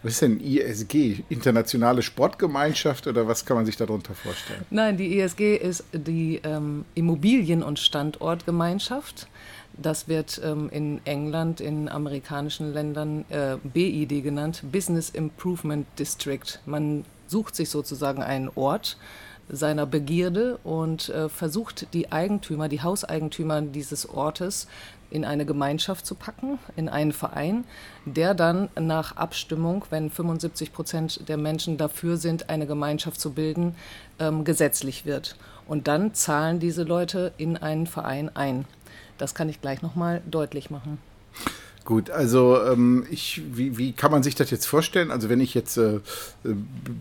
Was 0.06 0.14
ist 0.14 0.22
denn 0.22 0.40
ISG? 0.40 1.24
Internationale 1.30 2.04
Sportgemeinschaft 2.04 3.08
oder 3.08 3.28
was 3.28 3.44
kann 3.44 3.58
man 3.58 3.66
sich 3.66 3.76
darunter 3.76 4.14
vorstellen? 4.14 4.64
Nein, 4.70 4.98
die 4.98 5.18
ISG 5.18 5.56
ist 5.56 5.84
die 5.94 6.40
ähm, 6.44 6.86
Immobilien- 6.94 7.64
und 7.64 7.80
Standortgemeinschaft. 7.80 9.28
Das 9.74 10.08
wird 10.08 10.40
ähm, 10.44 10.70
in 10.72 11.02
England, 11.06 11.60
in 11.60 11.90
amerikanischen 11.90 12.72
Ländern 12.72 13.26
äh, 13.30 13.58
BID 13.64 14.22
genannt, 14.22 14.62
Business 14.72 15.10
Improvement 15.10 15.88
District. 15.98 16.60
Man 16.68 17.04
sucht 17.26 17.56
sich 17.56 17.72
sozusagen 17.72 18.22
einen 18.22 18.52
Ort 18.54 18.98
seiner 19.50 19.86
Begierde 19.86 20.60
und 20.64 21.10
äh, 21.10 21.30
versucht 21.30 21.94
die 21.94 22.12
Eigentümer, 22.12 22.68
die 22.68 22.82
Hauseigentümer 22.82 23.62
dieses 23.62 24.08
Ortes 24.08 24.68
in 25.10 25.26
eine 25.26 25.46
Gemeinschaft 25.46 26.06
zu 26.06 26.16
packen, 26.16 26.60
in 26.76 26.90
einen 26.90 27.12
Verein, 27.12 27.64
der 28.06 28.34
dann 28.34 28.70
nach 28.80 29.16
Abstimmung, 29.16 29.86
wenn 29.90 30.10
75 30.10 30.74
Prozent 30.74 31.28
der 31.28 31.38
Menschen 31.38 31.78
dafür 31.78 32.18
sind, 32.18 32.50
eine 32.50 32.68
Gemeinschaft 32.68 33.20
zu 33.20 33.34
bilden, 33.34 33.76
ähm, 34.20 34.44
gesetzlich 34.44 35.06
wird. 35.06 35.36
Und 35.68 35.88
dann 35.88 36.14
zahlen 36.14 36.60
diese 36.60 36.84
Leute 36.84 37.34
in 37.38 37.58
einen 37.58 37.88
Verein 37.88 38.30
ein. 38.36 38.66
Das 39.18 39.34
kann 39.34 39.50
ich 39.50 39.62
gleich 39.62 39.82
nochmal 39.82 40.22
deutlich 40.30 40.70
machen. 40.70 40.98
Gut, 41.86 42.10
also 42.10 42.60
ähm, 42.64 43.06
ich, 43.12 43.44
wie, 43.52 43.78
wie 43.78 43.92
kann 43.94 44.12
man 44.12 44.24
sich 44.24 44.34
das 44.34 44.50
jetzt 44.50 44.66
vorstellen? 44.66 45.12
Also 45.12 45.30
wenn 45.30 45.40
ich 45.40 45.54
jetzt 45.54 45.78
äh, 45.78 46.00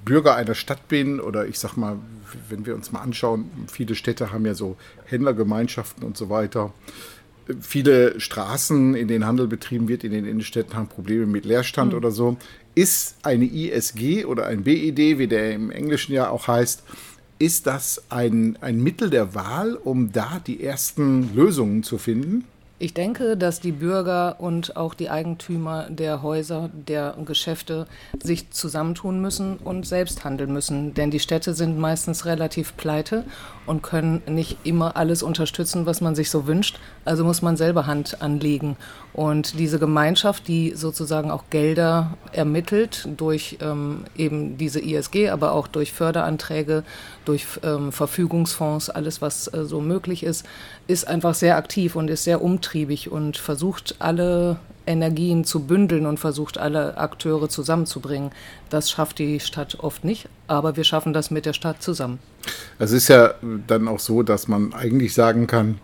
Bürger 0.05 0.37
einer 0.37 0.55
Stadt 0.55 0.89
bin 0.89 1.21
oder 1.21 1.47
ich 1.47 1.59
sag 1.59 1.79
mal, 1.79 1.97
wenn 2.51 2.67
wir 2.67 2.75
uns 2.75 2.93
mal 2.93 3.01
anschauen, 3.01 3.51
viele 3.67 3.95
Städte 3.95 4.31
haben 4.31 4.45
ja 4.45 4.55
so 4.55 4.77
Händlergemeinschaften 5.07 6.05
und 6.05 6.19
so 6.19 6.29
weiter. 6.29 6.71
Viele 7.61 8.19
Straßen, 8.21 8.95
in 8.95 9.09
denen 9.09 9.27
Handel 9.27 9.47
betrieben 9.47 9.89
wird, 9.89 10.05
in 10.05 10.13
den 10.13 10.25
Innenstädten 10.25 10.75
haben 10.75 10.89
Probleme 10.89 11.27
mit 11.27 11.45
Leerstand 11.45 11.93
mhm. 11.93 11.99
oder 11.99 12.11
so. 12.11 12.37
Ist 12.75 13.17
eine 13.23 13.45
ISG 13.45 14.25
oder 14.25 14.47
ein 14.47 14.65
BED, 14.65 15.19
wie 15.19 15.29
der 15.29 15.53
im 15.53 15.71
Englischen 15.71 16.13
ja 16.13 16.31
auch 16.31 16.49
heißt, 16.49 16.83
ist 17.39 17.67
das 17.67 18.05
ein, 18.11 18.57
ein 18.61 18.83
Mittel 18.83 19.11
der 19.11 19.35
Wahl, 19.35 19.75
um 19.75 20.13
da 20.13 20.41
die 20.47 20.63
ersten 20.63 21.35
Lösungen 21.35 21.83
zu 21.83 21.99
finden? 21.99 22.45
Ich 22.85 22.93
denke, 22.93 23.39
dass 23.39 23.61
die 23.61 23.73
Bürger 23.73 24.37
und 24.41 24.77
auch 24.77 24.93
die 24.93 25.09
Eigentümer 25.09 25.87
der 25.89 26.21
Häuser, 26.23 26.69
der 26.75 27.17
Geschäfte 27.25 27.87
sich 28.23 28.51
zusammentun 28.51 29.23
müssen 29.23 29.57
und 29.57 29.87
selbst 29.87 30.23
handeln 30.23 30.53
müssen. 30.53 30.93
Denn 30.93 31.11
die 31.11 31.19
Städte 31.19 31.55
sind 31.55 31.79
meistens 31.79 32.27
relativ 32.27 32.77
pleite 32.77 33.25
und 33.65 33.83
können 33.83 34.21
nicht 34.27 34.59
immer 34.65 34.99
alles 34.99 35.23
unterstützen, 35.23 35.87
was 35.87 36.03
man 36.03 36.15
sich 36.15 36.29
so 36.29 36.47
wünscht. 36.47 36.79
Also 37.07 37.25
muss 37.25 37.41
man 37.41 37.57
selber 37.57 37.87
Hand 37.87 38.21
anlegen. 38.21 38.77
Und 39.15 39.59
diese 39.59 39.79
Gemeinschaft, 39.79 40.47
die 40.47 40.75
sozusagen 40.75 41.31
auch 41.31 41.45
Gelder 41.49 42.19
ermittelt 42.33 43.09
durch 43.17 43.57
ähm, 43.63 44.05
eben 44.15 44.59
diese 44.59 44.81
ISG, 44.81 45.31
aber 45.31 45.53
auch 45.53 45.69
durch 45.69 45.93
Förderanträge, 45.95 46.83
durch 47.25 47.47
ähm, 47.63 47.93
Verfügungsfonds, 47.93 48.91
alles 48.91 49.23
was 49.23 49.53
äh, 49.53 49.65
so 49.65 49.81
möglich 49.81 50.23
ist, 50.23 50.45
ist 50.87 51.07
einfach 51.07 51.35
sehr 51.35 51.57
aktiv 51.57 51.97
und 51.97 52.09
ist 52.09 52.25
sehr 52.25 52.43
umtriebig 52.43 53.11
und 53.11 53.37
versucht 53.37 53.97
alle 53.99 54.59
Energien 54.87 55.45
zu 55.45 55.61
bündeln 55.61 56.07
und 56.07 56.19
versucht 56.19 56.59
alle 56.59 56.97
Akteure 56.99 57.49
zusammenzubringen. 57.49 58.31
Das 58.71 58.91
schafft 58.91 59.19
die 59.19 59.41
Stadt 59.41 59.79
oft 59.81 60.05
nicht, 60.05 60.29
aber 60.47 60.77
wir 60.77 60.85
schaffen 60.85 61.13
das 61.13 61.31
mit 61.31 61.47
der 61.47 61.53
Stadt 61.53 61.83
zusammen. 61.83 62.19
Es 62.79 62.93
ist 62.93 63.09
ja 63.09 63.35
dann 63.67 63.89
auch 63.89 64.01
so, 64.01 64.23
dass 64.23 64.49
man 64.49 64.75
eigentlich 64.75 65.15
sagen 65.15 65.47
kann, 65.47 65.79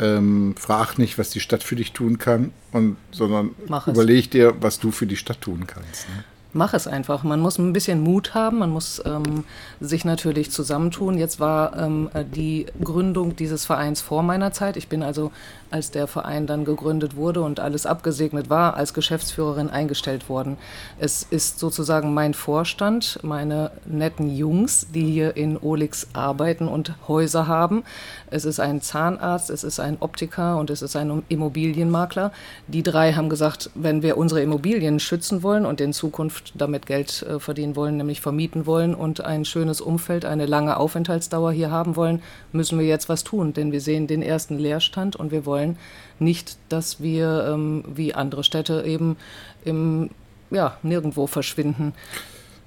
ähm, 0.00 0.54
frag 0.56 0.96
nicht, 0.98 1.18
was 1.18 1.30
die 1.30 1.40
Stadt 1.40 1.62
für 1.62 1.76
dich 1.76 1.92
tun 1.92 2.18
kann, 2.18 2.52
und, 2.72 2.96
sondern 3.10 3.50
überleg 3.86 4.30
dir, 4.30 4.54
was 4.60 4.78
du 4.78 4.90
für 4.90 5.06
die 5.06 5.16
Stadt 5.16 5.40
tun 5.40 5.66
kannst. 5.66 6.08
Ne? 6.08 6.24
Mach 6.52 6.74
es 6.74 6.86
einfach. 6.86 7.24
Man 7.24 7.40
muss 7.40 7.58
ein 7.58 7.72
bisschen 7.72 8.00
Mut 8.00 8.34
haben, 8.34 8.58
man 8.58 8.70
muss 8.70 9.02
ähm, 9.04 9.44
sich 9.80 10.04
natürlich 10.04 10.50
zusammentun. 10.50 11.18
Jetzt 11.18 11.40
war 11.40 11.76
ähm, 11.76 12.08
die 12.34 12.66
Gründung 12.82 13.36
dieses 13.36 13.66
Vereins 13.66 14.00
vor 14.00 14.22
meiner 14.22 14.52
Zeit. 14.52 14.76
Ich 14.76 14.88
bin 14.88 15.02
also, 15.02 15.30
als 15.70 15.90
der 15.90 16.06
Verein 16.06 16.46
dann 16.46 16.64
gegründet 16.64 17.16
wurde 17.16 17.42
und 17.42 17.60
alles 17.60 17.84
abgesegnet 17.84 18.48
war, 18.48 18.74
als 18.76 18.94
Geschäftsführerin 18.94 19.68
eingestellt 19.68 20.28
worden. 20.28 20.56
Es 20.98 21.26
ist 21.28 21.58
sozusagen 21.58 22.14
mein 22.14 22.32
Vorstand, 22.32 23.18
meine 23.22 23.70
netten 23.84 24.34
Jungs, 24.34 24.86
die 24.94 25.04
hier 25.04 25.36
in 25.36 25.58
Olix 25.58 26.08
arbeiten 26.14 26.66
und 26.66 26.94
Häuser 27.06 27.46
haben. 27.46 27.84
Es 28.30 28.44
ist 28.44 28.60
ein 28.60 28.80
Zahnarzt, 28.80 29.50
es 29.50 29.64
ist 29.64 29.80
ein 29.80 29.98
Optiker 30.00 30.56
und 30.56 30.70
es 30.70 30.80
ist 30.80 30.96
ein 30.96 31.22
Immobilienmakler. 31.28 32.32
Die 32.66 32.82
drei 32.82 33.12
haben 33.12 33.28
gesagt, 33.28 33.70
wenn 33.74 34.02
wir 34.02 34.16
unsere 34.16 34.40
Immobilien 34.40 34.98
schützen 35.00 35.42
wollen 35.42 35.66
und 35.66 35.80
in 35.80 35.92
Zukunft 35.92 36.37
Zukunft 36.38 36.52
damit 36.54 36.86
Geld 36.86 37.22
äh, 37.22 37.40
verdienen 37.40 37.76
wollen, 37.76 37.96
nämlich 37.96 38.20
vermieten 38.20 38.66
wollen 38.66 38.94
und 38.94 39.24
ein 39.24 39.44
schönes 39.44 39.80
Umfeld, 39.80 40.24
eine 40.24 40.46
lange 40.46 40.76
Aufenthaltsdauer 40.76 41.52
hier 41.52 41.70
haben 41.70 41.96
wollen, 41.96 42.22
müssen 42.52 42.78
wir 42.78 42.86
jetzt 42.86 43.08
was 43.08 43.24
tun. 43.24 43.52
Denn 43.52 43.72
wir 43.72 43.80
sehen 43.80 44.06
den 44.06 44.22
ersten 44.22 44.58
Leerstand 44.58 45.16
und 45.16 45.30
wir 45.30 45.46
wollen 45.46 45.76
nicht, 46.18 46.56
dass 46.68 47.00
wir 47.00 47.48
ähm, 47.52 47.84
wie 47.94 48.14
andere 48.14 48.44
Städte 48.44 48.84
eben 48.86 49.16
im, 49.64 50.10
ja, 50.50 50.76
nirgendwo 50.82 51.26
verschwinden. 51.26 51.92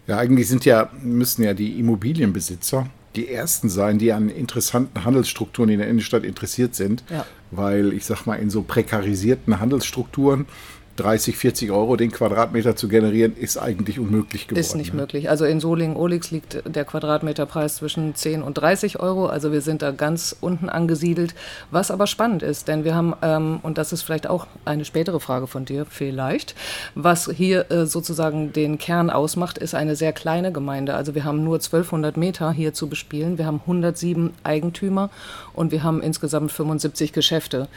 Ja, 0.07 0.17
eigentlich 0.17 0.47
sind 0.47 0.65
ja, 0.65 0.89
müssen 1.01 1.43
ja 1.43 1.53
die 1.53 1.79
Immobilienbesitzer 1.79 2.87
die 3.15 3.27
ersten 3.27 3.69
sein, 3.69 3.99
die 3.99 4.13
an 4.13 4.29
interessanten 4.29 5.03
Handelsstrukturen 5.03 5.69
in 5.69 5.79
der 5.79 5.89
Innenstadt 5.89 6.23
interessiert 6.23 6.75
sind. 6.75 7.03
Ja. 7.09 7.25
Weil 7.51 7.91
ich 7.91 8.05
sag 8.05 8.25
mal, 8.25 8.35
in 8.35 8.49
so 8.49 8.61
prekarisierten 8.61 9.59
Handelsstrukturen 9.59 10.45
30, 11.01 11.37
40 11.37 11.71
Euro 11.71 11.95
den 11.95 12.11
Quadratmeter 12.11 12.75
zu 12.75 12.87
generieren, 12.87 13.35
ist 13.35 13.57
eigentlich 13.57 13.99
unmöglich 13.99 14.47
geworden. 14.47 14.59
Ist 14.59 14.75
nicht 14.75 14.93
ne? 14.93 15.01
möglich. 15.01 15.29
Also 15.29 15.45
in 15.45 15.59
Solingen-Olix 15.59 16.31
liegt 16.31 16.61
der 16.65 16.85
Quadratmeterpreis 16.85 17.77
zwischen 17.77 18.13
10 18.13 18.43
und 18.43 18.55
30 18.55 18.99
Euro. 18.99 19.25
Also 19.25 19.51
wir 19.51 19.61
sind 19.61 19.81
da 19.81 19.91
ganz 19.91 20.35
unten 20.41 20.69
angesiedelt. 20.69 21.33
Was 21.71 21.89
aber 21.89 22.07
spannend 22.07 22.43
ist, 22.43 22.67
denn 22.67 22.83
wir 22.83 22.93
haben, 22.93 23.13
ähm, 23.21 23.59
und 23.63 23.77
das 23.77 23.93
ist 23.93 24.03
vielleicht 24.03 24.27
auch 24.27 24.47
eine 24.65 24.85
spätere 24.85 25.19
Frage 25.19 25.47
von 25.47 25.65
dir, 25.65 25.85
vielleicht, 25.85 26.55
was 26.95 27.29
hier 27.29 27.71
äh, 27.71 27.85
sozusagen 27.85 28.53
den 28.53 28.77
Kern 28.77 29.09
ausmacht, 29.09 29.57
ist 29.57 29.73
eine 29.73 29.95
sehr 29.95 30.13
kleine 30.13 30.51
Gemeinde. 30.51 30.93
Also 30.93 31.15
wir 31.15 31.23
haben 31.23 31.43
nur 31.43 31.55
1200 31.55 32.17
Meter 32.17 32.51
hier 32.51 32.73
zu 32.73 32.87
bespielen. 32.87 33.37
Wir 33.37 33.45
haben 33.45 33.61
107 33.61 34.33
Eigentümer 34.43 35.09
und 35.53 35.71
wir 35.71 35.83
haben 35.83 36.01
insgesamt 36.01 36.51
75 36.51 37.13
Geschäfte. 37.13 37.67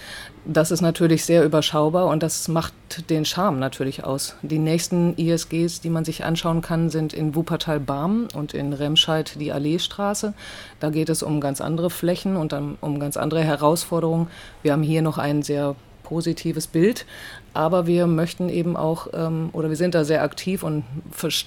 Das 0.45 0.71
ist 0.71 0.81
natürlich 0.81 1.25
sehr 1.25 1.45
überschaubar 1.45 2.07
und 2.07 2.23
das 2.23 2.49
macht 2.49 2.75
den 3.09 3.14
Charme 3.25 3.61
natürlich 3.61 4.03
aus. 4.03 4.35
Die 4.43 4.59
nächsten 4.59 5.17
ISGs, 5.17 5.81
die 5.81 5.91
man 5.91 6.05
sich 6.05 6.25
anschauen 6.25 6.61
kann, 6.61 6.91
sind 6.91 7.13
in 7.13 7.37
Wuppertal-Barm 7.37 8.29
und 8.35 8.55
in 8.55 8.73
Remscheid 8.73 9.37
die 9.39 9.53
Alleestraße. 9.53 10.35
Da 10.81 10.91
geht 10.91 11.09
es 11.09 11.23
um 11.23 11.41
ganz 11.41 11.61
andere 11.61 11.91
Flächen 11.91 12.37
und 12.37 12.53
um 12.53 12.99
ganz 12.99 13.17
andere 13.17 13.45
Herausforderungen. 13.45 14.27
Wir 14.63 14.73
haben 14.73 14.83
hier 14.83 15.03
noch 15.03 15.19
ein 15.19 15.43
sehr 15.43 15.77
positives 16.03 16.67
Bild, 16.67 17.07
aber 17.53 17.87
wir 17.87 18.09
möchten 18.09 18.49
eben 18.49 18.77
auch, 18.77 19.07
ähm, 19.13 19.51
oder 19.53 19.69
wir 19.69 19.77
sind 19.77 19.95
da 19.95 20.05
sehr 20.05 20.23
aktiv 20.23 20.65
und 20.65 20.85
vers 21.13 21.47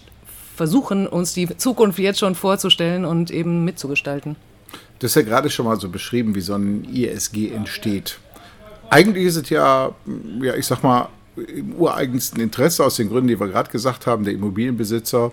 versuchen 0.56 1.06
uns 1.06 1.36
die 1.36 1.56
Zukunft 1.56 1.99
jetzt 1.99 2.17
schon 2.17 2.34
vorzustellen 2.34 3.06
und 3.06 3.30
eben 3.30 3.63
mitzugestalten. 3.63 4.36
Du 4.97 5.06
hast 5.06 5.13
ja 5.13 5.21
gerade 5.21 5.51
schon 5.51 5.67
mal 5.67 5.80
so 5.80 5.88
beschrieben, 5.88 6.34
wie 6.34 6.41
so 6.41 6.56
ein 6.56 6.84
ISG 6.84 7.51
entsteht. 7.51 8.17
Eigentlich 8.89 9.25
ist 9.25 9.36
es 9.36 9.49
ja, 9.49 9.91
ja, 10.41 10.56
ich 10.56 10.65
sag 10.65 10.82
mal, 10.82 11.10
im 11.38 11.73
ureigensten 11.76 12.39
Interesse 12.41 12.84
aus 12.84 12.95
den 12.95 13.10
Gründen, 13.10 13.28
die 13.28 13.39
wir 13.39 13.47
gerade 13.47 13.69
gesagt 13.71 14.08
haben, 14.08 14.23
der 14.23 14.34
Immobilienbesitzer. 14.34 15.32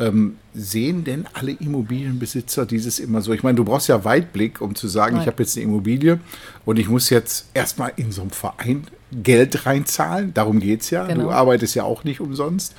Ähm, 0.00 0.38
sehen 0.52 1.04
denn 1.04 1.24
alle 1.34 1.52
Immobilienbesitzer 1.52 2.66
dieses 2.66 2.98
immer 2.98 3.22
so? 3.22 3.32
Ich 3.32 3.44
meine, 3.44 3.54
du 3.54 3.64
brauchst 3.64 3.88
ja 3.88 4.04
Weitblick, 4.04 4.60
um 4.60 4.74
zu 4.74 4.88
sagen, 4.88 5.14
Nein. 5.14 5.22
ich 5.22 5.28
habe 5.28 5.40
jetzt 5.42 5.56
eine 5.56 5.64
Immobilie 5.66 6.18
und 6.64 6.80
ich 6.80 6.88
muss 6.88 7.10
jetzt 7.10 7.48
erstmal 7.54 7.92
in 7.94 8.10
so 8.10 8.22
einem 8.22 8.32
Verein 8.32 8.88
Geld 9.12 9.66
reinzahlen. 9.66 10.34
Darum 10.34 10.58
geht 10.58 10.80
es 10.80 10.90
ja. 10.90 11.06
Genau. 11.06 11.24
Du 11.24 11.30
arbeitest 11.30 11.76
ja 11.76 11.84
auch 11.84 12.02
nicht 12.02 12.20
umsonst. 12.20 12.74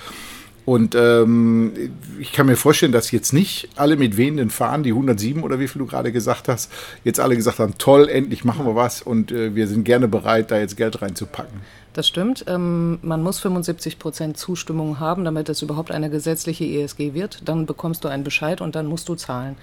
Und 0.66 0.96
ähm, 0.96 1.74
ich 2.20 2.34
kann 2.34 2.48
mir 2.48 2.56
vorstellen, 2.56 2.92
dass 2.92 3.12
jetzt 3.12 3.34
nicht 3.34 3.70
alle 3.76 3.98
mit 3.98 4.18
wehenden 4.18 4.50
Fahnen, 4.50 4.84
die 4.84 4.90
107 4.90 5.44
oder 5.44 5.60
wie 5.60 5.68
viel 5.68 5.80
du 5.80 5.86
gerade 5.86 6.12
gesagt 6.12 6.48
hast, 6.48 6.72
jetzt 7.04 7.20
alle 7.20 7.36
gesagt 7.36 7.60
haben, 7.60 7.78
toll, 7.78 8.10
endlich 8.10 8.44
machen 8.44 8.66
wir 8.66 8.76
was 8.76 9.04
und 9.04 9.32
äh, 9.32 9.54
wir 9.54 9.68
sind 9.68 9.84
gerne 9.84 10.08
bereit, 10.08 10.50
da 10.50 10.58
jetzt 10.58 10.76
Geld 10.76 11.04
reinzupacken. 11.04 11.62
Das 11.96 12.10
stimmt. 12.10 12.44
Ähm, 12.50 13.00
man 13.04 13.24
muss 13.24 13.40
75 13.40 14.00
Prozent 14.00 14.36
Zustimmung 14.36 15.00
haben, 15.00 15.24
damit 15.24 15.48
es 15.48 15.62
überhaupt 15.62 15.92
eine 15.92 16.10
gesetzliche 16.10 16.66
ESG 16.66 17.14
wird. 17.14 17.48
Dann 17.48 17.66
bekommst 17.66 18.04
du 18.04 18.10
einen 18.10 18.26
Bescheid 18.26 18.60
und 18.60 18.76
dann 18.76 18.86
musst 18.86 19.08
du 19.08 19.16
zahlen. 19.16 19.56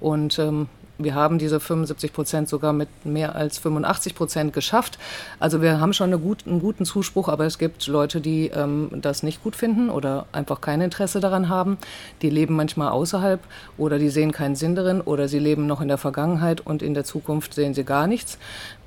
Und 0.00 0.36
ähm, 0.40 0.66
wir 0.98 1.14
haben 1.14 1.38
diese 1.38 1.60
75 1.60 2.12
Prozent 2.12 2.48
sogar 2.48 2.72
mit 2.72 2.88
mehr 3.04 3.36
als 3.36 3.58
85 3.58 4.16
Prozent 4.16 4.52
geschafft. 4.52 4.98
Also 5.38 5.62
wir 5.62 5.78
haben 5.78 5.92
schon 5.92 6.08
eine 6.08 6.18
gut, 6.18 6.44
einen 6.44 6.58
guten 6.58 6.86
Zuspruch, 6.86 7.28
aber 7.28 7.46
es 7.46 7.56
gibt 7.56 7.86
Leute, 7.86 8.20
die 8.20 8.48
ähm, 8.48 8.90
das 8.92 9.22
nicht 9.22 9.44
gut 9.44 9.54
finden 9.54 9.88
oder 9.88 10.26
einfach 10.32 10.60
kein 10.60 10.80
Interesse 10.80 11.20
daran 11.20 11.48
haben. 11.48 11.78
Die 12.20 12.30
leben 12.30 12.56
manchmal 12.56 12.88
außerhalb 12.88 13.38
oder 13.78 14.00
die 14.00 14.08
sehen 14.08 14.32
keinen 14.32 14.56
Sinn 14.56 14.74
darin 14.74 15.00
oder 15.00 15.28
sie 15.28 15.38
leben 15.38 15.68
noch 15.68 15.80
in 15.80 15.88
der 15.88 15.98
Vergangenheit 15.98 16.62
und 16.66 16.82
in 16.82 16.94
der 16.94 17.04
Zukunft 17.04 17.54
sehen 17.54 17.74
sie 17.74 17.84
gar 17.84 18.08
nichts. 18.08 18.38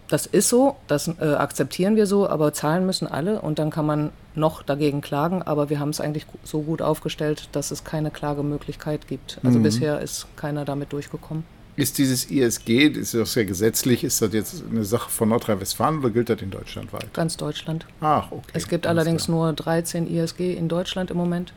Das 0.10 0.26
ist 0.26 0.50
so, 0.50 0.76
das 0.88 1.08
äh, 1.08 1.36
akzeptieren 1.36 1.96
wir 1.96 2.08
so, 2.08 2.28
aber 2.28 2.52
zahlen 2.52 2.86
müssen 2.86 3.08
alle 3.08 3.42
und 3.42 3.60
dann 3.60 3.70
kann 3.70 3.86
man 3.86 4.10
noch 4.34 4.64
dagegen 4.64 5.02
klagen, 5.02 5.44
aber 5.44 5.70
wir 5.70 5.80
haben 5.80 5.90
es 5.90 6.02
eigentlich 6.02 6.26
so 6.44 6.62
gut 6.62 6.82
aufgestellt, 6.82 7.50
dass 7.52 7.70
es 7.70 7.84
keine 7.84 8.10
Klagemöglichkeit 8.10 9.08
gibt. 9.08 9.40
Also 9.44 9.60
bisher 9.60 10.02
ist 10.02 10.26
keiner 10.36 10.66
damit 10.66 10.94
durchgekommen. 10.94 11.44
Ist 11.76 11.98
dieses 11.98 12.30
ISG, 12.30 12.90
das 12.90 12.98
ist 13.00 13.14
das 13.14 13.36
ja 13.36 13.44
gesetzlich, 13.44 14.04
ist 14.04 14.22
das 14.22 14.34
jetzt 14.34 14.64
eine 14.70 14.84
Sache 14.84 15.10
von 15.10 15.30
Nordrhein-Westfalen 15.30 16.00
oder 16.00 16.10
gilt 16.10 16.30
das 16.30 16.42
in 16.42 16.50
Deutschland 16.50 16.92
weit? 16.92 17.14
Ganz 17.14 17.38
Deutschland. 17.38 17.86
Ach, 18.02 18.32
okay. 18.32 18.52
Es 18.54 18.68
gibt 18.68 18.88
alles 18.88 19.02
allerdings 19.02 19.26
klar. 19.26 19.38
nur 19.38 19.54
13 19.54 20.14
ISG 20.14 20.54
in 20.56 20.68
Deutschland 20.68 21.12
im 21.12 21.18
Moment 21.18 21.54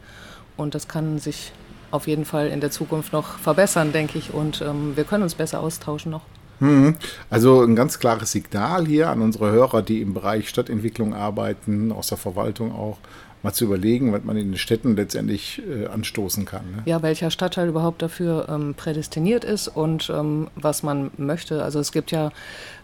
und 0.57 0.75
das 0.75 0.87
kann 0.87 1.19
sich 1.19 1.53
auf 1.91 2.07
jeden 2.07 2.25
Fall 2.25 2.49
in 2.49 2.61
der 2.61 2.71
Zukunft 2.71 3.13
noch 3.13 3.39
verbessern, 3.39 3.93
denke 3.93 4.19
ich. 4.19 4.33
Und 4.33 4.63
ähm, 4.63 4.97
wir 4.97 5.05
können 5.05 5.23
uns 5.23 5.35
besser 5.35 5.61
austauschen 5.61 6.11
noch. 6.11 6.23
Mhm. 6.63 6.95
Also 7.29 7.63
ein 7.63 7.75
ganz 7.75 7.99
klares 7.99 8.31
Signal 8.33 8.87
hier 8.87 9.11
an 9.11 9.21
unsere 9.21 9.51
Hörer, 9.51 9.83
die 9.83 10.01
im 10.01 10.15
Bereich 10.15 10.49
Stadtentwicklung 10.49 11.13
arbeiten, 11.13 11.91
aus 11.91 12.07
der 12.07 12.19
Verwaltung 12.19 12.73
auch, 12.73 12.99
mal 13.43 13.53
zu 13.53 13.65
überlegen, 13.65 14.13
was 14.13 14.23
man 14.23 14.37
in 14.37 14.53
den 14.53 14.59
Städten 14.59 14.95
letztendlich 14.95 15.61
äh, 15.69 15.87
anstoßen 15.87 16.45
kann. 16.45 16.63
Ne? 16.77 16.83
Ja, 16.85 17.03
welcher 17.03 17.33
Stadtteil 17.33 17.69
überhaupt 17.69 18.01
dafür 18.01 18.49
ähm, 18.49 18.75
prädestiniert 18.75 19.43
ist 19.43 19.67
und 19.67 20.11
ähm, 20.15 20.47
was 20.55 20.85
man 20.85 21.11
möchte. 21.17 21.65
Also 21.65 21.81
es 21.81 21.91
gibt 21.91 22.13
ja 22.13 22.31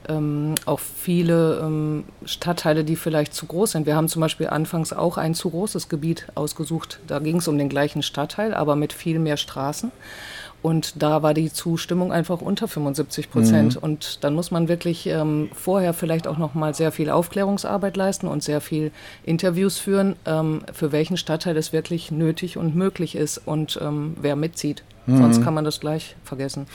ähm, 0.09 0.55
auch 0.67 0.81
viele 0.81 1.61
ähm, 1.63 2.05
Stadtteile, 2.25 2.85
die 2.85 2.97
vielleicht 2.97 3.35
zu 3.35 3.47
groß 3.47 3.73
sind. 3.73 3.87
Wir 3.87 3.97
haben 3.97 4.09
zum 4.09 4.21
Beispiel 4.21 4.49
anfangs 4.49 4.93
auch 4.93 5.19
ein 5.19 5.35
zu 5.35 5.51
großes 5.51 5.89
Gebiet 5.89 6.27
ausgesucht. 6.35 7.01
Da 7.07 7.19
ging 7.19 7.37
es 7.37 7.49
um 7.49 7.59
den 7.59 7.69
gleichen 7.69 8.03
Stadtteil, 8.03 8.55
aber 8.55 8.77
mit 8.77 8.93
viel 8.93 9.19
mehr 9.19 9.37
Straßen. 9.37 9.91
Und 10.61 11.03
da 11.03 11.23
war 11.23 11.35
die 11.35 11.53
Zustimmung 11.53 12.13
einfach 12.13 12.41
unter 12.41 12.67
75 12.67 13.31
Prozent. 13.31 13.77
Und 13.77 14.25
dann 14.25 14.35
muss 14.35 14.51
man 14.51 14.67
wirklich 14.67 15.07
ähm, 15.07 15.51
vorher 15.55 15.95
vielleicht 15.95 16.27
auch 16.27 16.37
noch 16.37 16.55
mal 16.55 16.75
sehr 16.75 16.91
viel 16.91 17.11
Aufklärungsarbeit 17.11 17.97
leisten 17.97 18.27
und 18.27 18.43
sehr 18.43 18.61
viel 18.61 18.91
Interviews 19.25 19.79
führen, 19.79 20.17
ähm, 20.27 20.63
für 20.73 20.91
welchen 20.91 21.17
Stadtteil 21.17 21.57
es 21.57 21.73
wirklich 21.73 22.11
nötig 22.11 22.57
und 22.57 22.75
möglich 22.75 23.15
ist 23.15 23.39
und 23.39 23.79
ähm, 23.81 24.17
wer 24.21 24.35
mitzieht. 24.35 24.83
Sonst 25.17 25.43
kann 25.43 25.55
man 25.55 25.65
das 25.65 25.81
gleich 25.81 26.17
vergessen. 26.23 26.67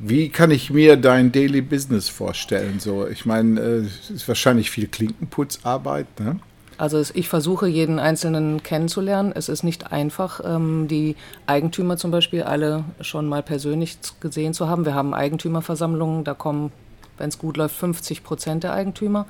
Wie 0.00 0.28
kann 0.28 0.50
ich 0.50 0.70
mir 0.70 0.96
dein 0.96 1.32
Daily 1.32 1.60
Business 1.60 2.08
vorstellen? 2.08 2.78
So, 2.78 3.06
ich 3.06 3.26
meine, 3.26 3.60
äh, 3.60 3.78
es 3.78 4.10
ist 4.10 4.28
wahrscheinlich 4.28 4.70
viel 4.70 4.86
Klinkenputzarbeit, 4.86 6.06
ne? 6.20 6.38
Also 6.78 7.02
ich 7.12 7.28
versuche 7.28 7.66
jeden 7.66 7.98
Einzelnen 7.98 8.62
kennenzulernen. 8.62 9.32
Es 9.34 9.48
ist 9.48 9.64
nicht 9.64 9.90
einfach, 9.90 10.40
ähm, 10.44 10.86
die 10.86 11.16
Eigentümer 11.46 11.96
zum 11.96 12.12
Beispiel 12.12 12.44
alle 12.44 12.84
schon 13.00 13.26
mal 13.26 13.42
persönlich 13.42 13.98
gesehen 14.20 14.54
zu 14.54 14.68
haben. 14.68 14.84
Wir 14.84 14.94
haben 14.94 15.12
Eigentümerversammlungen, 15.12 16.22
da 16.22 16.34
kommen, 16.34 16.70
wenn 17.16 17.30
es 17.30 17.38
gut 17.38 17.56
läuft, 17.56 17.74
50 17.74 18.22
Prozent 18.22 18.62
der 18.62 18.74
Eigentümer. 18.74 19.26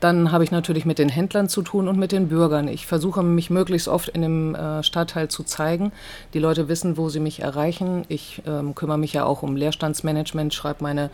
Dann 0.00 0.30
habe 0.30 0.44
ich 0.44 0.50
natürlich 0.50 0.84
mit 0.84 0.98
den 0.98 1.08
Händlern 1.08 1.48
zu 1.48 1.62
tun 1.62 1.88
und 1.88 1.98
mit 1.98 2.12
den 2.12 2.28
Bürgern. 2.28 2.68
Ich 2.68 2.86
versuche 2.86 3.22
mich 3.22 3.50
möglichst 3.50 3.88
oft 3.88 4.08
in 4.08 4.22
dem 4.22 4.54
äh, 4.54 4.82
Stadtteil 4.82 5.28
zu 5.28 5.42
zeigen. 5.42 5.92
Die 6.34 6.38
Leute 6.38 6.68
wissen, 6.68 6.96
wo 6.96 7.08
sie 7.08 7.20
mich 7.20 7.40
erreichen. 7.40 8.04
Ich 8.08 8.42
ähm, 8.46 8.74
kümmere 8.74 8.98
mich 8.98 9.12
ja 9.12 9.24
auch 9.24 9.42
um 9.42 9.56
Leerstandsmanagement, 9.56 10.54
schreibe 10.54 10.84
meine 10.84 11.10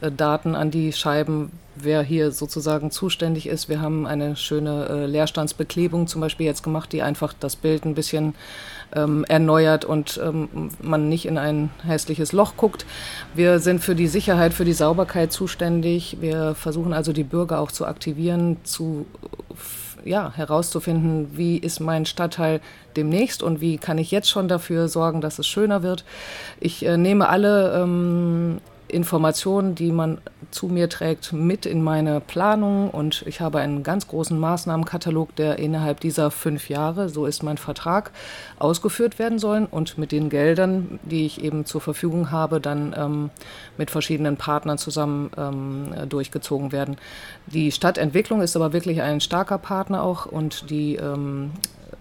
Daten 0.00 0.54
an 0.54 0.70
die 0.70 0.92
Scheiben, 0.92 1.50
wer 1.76 2.02
hier 2.02 2.32
sozusagen 2.32 2.90
zuständig 2.90 3.46
ist. 3.46 3.68
Wir 3.68 3.80
haben 3.80 4.06
eine 4.06 4.36
schöne 4.36 4.86
äh, 4.88 5.06
Leerstandsbeklebung 5.06 6.06
zum 6.06 6.20
Beispiel 6.20 6.46
jetzt 6.46 6.62
gemacht, 6.62 6.92
die 6.92 7.02
einfach 7.02 7.32
das 7.38 7.56
Bild 7.56 7.84
ein 7.84 7.94
bisschen 7.94 8.34
ähm, 8.94 9.24
erneuert 9.28 9.84
und 9.84 10.20
ähm, 10.22 10.70
man 10.80 11.08
nicht 11.08 11.26
in 11.26 11.38
ein 11.38 11.70
hässliches 11.84 12.32
Loch 12.32 12.56
guckt. 12.56 12.86
Wir 13.34 13.58
sind 13.60 13.80
für 13.80 13.94
die 13.94 14.08
Sicherheit, 14.08 14.54
für 14.54 14.64
die 14.64 14.72
Sauberkeit 14.72 15.32
zuständig. 15.32 16.18
Wir 16.20 16.54
versuchen 16.54 16.92
also 16.92 17.12
die 17.12 17.24
Bürger 17.24 17.60
auch 17.60 17.72
zu 17.72 17.86
aktivieren, 17.86 18.58
zu 18.64 19.06
ja, 20.04 20.32
herauszufinden, 20.34 21.28
wie 21.36 21.58
ist 21.58 21.78
mein 21.78 22.06
Stadtteil 22.06 22.60
demnächst 22.96 23.42
und 23.42 23.60
wie 23.60 23.76
kann 23.76 23.98
ich 23.98 24.10
jetzt 24.10 24.30
schon 24.30 24.48
dafür 24.48 24.88
sorgen, 24.88 25.20
dass 25.20 25.38
es 25.38 25.46
schöner 25.46 25.82
wird. 25.82 26.04
Ich 26.58 26.84
äh, 26.84 26.96
nehme 26.96 27.28
alle 27.28 27.82
ähm, 27.82 28.60
Informationen, 28.90 29.74
die 29.74 29.92
man 29.92 30.18
zu 30.50 30.66
mir 30.66 30.88
trägt, 30.88 31.32
mit 31.32 31.66
in 31.66 31.82
meine 31.82 32.20
Planung. 32.20 32.90
Und 32.90 33.24
ich 33.26 33.40
habe 33.40 33.58
einen 33.58 33.82
ganz 33.82 34.08
großen 34.08 34.38
Maßnahmenkatalog, 34.38 35.34
der 35.36 35.58
innerhalb 35.58 36.00
dieser 36.00 36.30
fünf 36.30 36.68
Jahre, 36.68 37.08
so 37.08 37.26
ist 37.26 37.42
mein 37.42 37.58
Vertrag, 37.58 38.10
ausgeführt 38.58 39.18
werden 39.18 39.38
sollen. 39.38 39.66
Und 39.66 39.98
mit 39.98 40.12
den 40.12 40.28
Geldern, 40.28 40.98
die 41.02 41.26
ich 41.26 41.42
eben 41.42 41.64
zur 41.64 41.80
Verfügung 41.80 42.30
habe, 42.30 42.60
dann 42.60 42.94
ähm, 42.96 43.30
mit 43.78 43.90
verschiedenen 43.90 44.36
Partnern 44.36 44.78
zusammen 44.78 45.30
ähm, 45.36 46.08
durchgezogen 46.08 46.72
werden. 46.72 46.96
Die 47.46 47.72
Stadtentwicklung 47.72 48.42
ist 48.42 48.56
aber 48.56 48.72
wirklich 48.72 49.02
ein 49.02 49.20
starker 49.20 49.58
Partner 49.58 50.02
auch. 50.02 50.26
Und 50.26 50.70
die 50.70 50.96
ähm, 50.96 51.52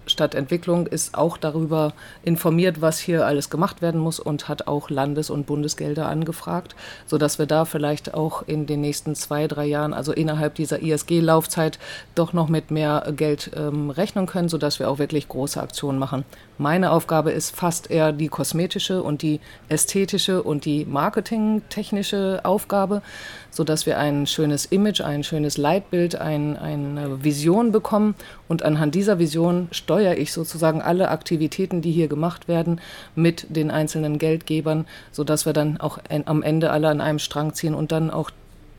Stadtentwicklung 0.10 0.88
ist 0.88 1.18
auch 1.18 1.38
darüber 1.38 1.94
informiert, 2.24 2.82
was 2.82 3.00
hier 3.00 3.26
alles 3.26 3.50
gemacht 3.50 3.82
werden 3.82 4.00
muss 4.00 4.20
und 4.20 4.48
hat 4.48 4.68
auch 4.68 4.90
Landes- 4.90 5.30
und 5.30 5.46
Bundesgelder 5.46 6.08
angefragt, 6.08 6.76
sodass 7.06 7.40
wir 7.40 7.46
da 7.46 7.66
vielleicht 7.66 8.14
auch 8.14 8.44
in 8.48 8.66
den 8.66 8.82
nächsten 8.82 9.16
zwei, 9.16 9.48
drei 9.48 9.66
Jahren, 9.66 9.94
also 9.94 10.12
innerhalb 10.12 10.56
dieser 10.56 10.82
ISG-Laufzeit, 10.82 11.80
doch 12.16 12.34
noch 12.34 12.50
mit 12.50 12.72
mehr 12.72 13.12
Geld 13.16 13.52
ähm, 13.56 13.90
rechnen 13.90 14.26
können, 14.26 14.50
sodass 14.50 14.80
wir 14.80 14.90
auch 14.90 15.00
wirklich 15.00 15.28
große 15.28 15.62
Aktionen 15.62 16.00
machen. 16.00 16.26
Meine 16.62 16.92
Aufgabe 16.92 17.32
ist 17.32 17.56
fast 17.56 17.90
eher 17.90 18.12
die 18.12 18.28
kosmetische 18.28 19.02
und 19.02 19.22
die 19.22 19.40
ästhetische 19.70 20.44
und 20.44 20.66
die 20.66 20.84
marketingtechnische 20.84 22.42
Aufgabe, 22.44 23.02
sodass 23.50 23.86
wir 23.86 23.98
ein 23.98 24.28
schönes 24.28 24.66
Image, 24.66 25.00
ein 25.00 25.24
schönes 25.24 25.56
Leitbild, 25.56 26.16
ein, 26.16 26.58
eine 26.58 27.24
Vision 27.24 27.72
bekommen. 27.72 28.14
Und 28.50 28.64
anhand 28.64 28.94
dieser 28.94 29.20
Vision 29.20 29.70
steuere 29.72 30.18
ich 30.18 30.34
sozusagen 30.34 30.82
alle 30.82 31.12
Aktivitäten, 31.12 31.82
die 31.82 31.94
hier 31.94 32.10
gemacht 32.10 32.50
werden, 32.50 32.82
mit 33.16 33.48
den 33.48 33.72
einzelnen 33.72 34.18
Geldgebern, 34.18 34.86
sodass 35.14 35.46
wir 35.46 35.54
dann 35.54 35.80
auch 35.80 35.98
am 36.26 36.44
Ende 36.44 36.72
alle 36.72 36.90
an 36.90 37.00
einem 37.00 37.20
Strang 37.20 37.54
ziehen 37.54 37.74
und 37.74 37.94
dann 37.94 38.12
auch 38.12 38.32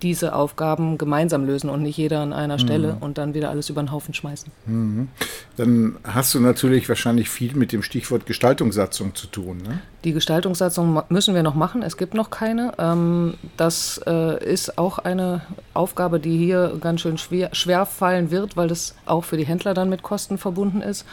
diese 0.02 0.34
Aufgaben 0.34 0.98
gemeinsam 0.98 1.44
lösen 1.44 1.70
und 1.70 1.82
nicht 1.82 1.96
jeder 1.96 2.20
an 2.20 2.32
einer 2.32 2.58
Stelle 2.58 2.94
mhm. 2.94 3.02
und 3.02 3.18
dann 3.18 3.34
wieder 3.34 3.50
alles 3.50 3.70
über 3.70 3.82
den 3.82 3.92
Haufen 3.92 4.14
schmeißen. 4.14 4.50
Mhm. 4.66 5.08
Dann 5.56 5.96
hast 6.04 6.34
du 6.34 6.40
natürlich 6.40 6.88
wahrscheinlich 6.88 7.28
viel 7.28 7.54
mit 7.54 7.72
dem 7.72 7.82
Stichwort 7.82 8.26
Gestaltungssatzung 8.26 9.14
zu 9.14 9.26
tun. 9.26 9.58
Ne? 9.58 9.80
Die 10.04 10.12
Gestaltungssatzung 10.12 11.02
müssen 11.08 11.34
wir 11.34 11.42
noch 11.42 11.54
machen. 11.54 11.82
Es 11.82 11.96
gibt 11.96 12.14
noch 12.14 12.30
keine. 12.30 12.72
Ähm, 12.78 13.34
das 13.56 14.00
äh, 14.06 14.42
ist 14.44 14.78
auch 14.78 14.98
eine 14.98 15.42
Aufgabe, 15.74 16.20
die 16.20 16.38
hier 16.38 16.78
ganz 16.80 17.02
schön 17.02 17.18
schwer, 17.18 17.50
schwer 17.52 17.86
fallen 17.86 18.30
wird, 18.30 18.56
weil 18.56 18.68
das 18.68 18.94
auch 19.06 19.24
für 19.24 19.36
die 19.36 19.46
Händler 19.46 19.74
dann 19.74 19.90
mit 19.90 20.02
Kosten 20.02 20.38
verbunden 20.38 20.80
ist. 20.80 21.04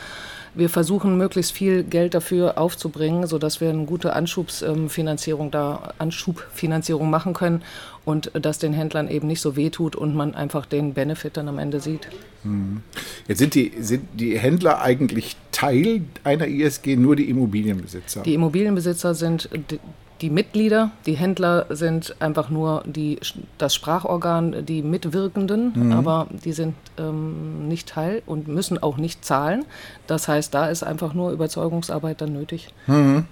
Wir 0.58 0.70
versuchen 0.70 1.18
möglichst 1.18 1.52
viel 1.52 1.84
Geld 1.84 2.16
dafür 2.16 2.58
aufzubringen, 2.58 3.28
sodass 3.28 3.62
wir 3.62 3.70
eine 3.70 3.86
gute 3.86 4.14
Anschubsfinanzierung 4.14 5.52
da 5.52 5.94
Anschubfinanzierung 6.00 7.12
machen 7.12 7.34
können 7.34 7.62
und 8.06 8.32
das 8.34 8.58
den 8.58 8.74
Händlern 8.74 9.08
eben 9.08 9.28
nicht 9.28 9.40
so 9.40 9.56
wehtut 9.56 9.96
und 9.96 10.16
man 10.16 10.34
einfach 10.34 10.66
den 10.66 10.96
Benefit 10.96 11.38
dann 11.38 11.48
am 11.48 11.60
Ende 11.60 11.80
sieht. 11.80 12.08
Mhm. 12.44 12.82
Jetzt 13.28 13.38
sind 13.38 13.54
die, 13.54 13.72
sind 13.80 14.08
die 14.16 14.40
Händler 14.40 14.82
eigentlich 14.82 15.36
Teil 15.52 16.02
einer 16.24 16.48
ISG, 16.48 16.96
nur 16.96 17.16
die 17.16 17.30
Immobilienbesitzer? 17.30 18.24
Die 18.24 18.34
Immobilienbesitzer 18.34 19.14
sind 19.14 19.50
die 20.22 20.30
Mitglieder, 20.30 20.92
die 21.06 21.14
Händler 21.14 21.66
sind 21.70 22.16
einfach 22.20 22.50
nur 22.50 22.84
die, 22.86 23.20
das 23.58 23.76
Sprachorgan, 23.76 24.66
die 24.66 24.82
Mitwirkenden, 24.82 25.74
mhm. 25.76 25.92
aber 25.92 26.28
die 26.44 26.54
sind 26.54 26.76
ähm, 26.98 27.68
nicht 27.68 27.90
Teil 27.90 28.24
und 28.26 28.48
müssen 28.48 28.82
auch 28.82 28.98
nicht 28.98 29.24
zahlen. 29.24 29.66
Das 30.08 30.28
heißt, 30.28 30.54
da 30.54 30.68
ist 30.68 30.84
einfach 30.84 31.14
nur 31.14 31.32
Überzeugungsarbeit 31.32 32.22
dann 32.22 32.34
nötig. 32.34 32.74
Mhm. 32.88 33.26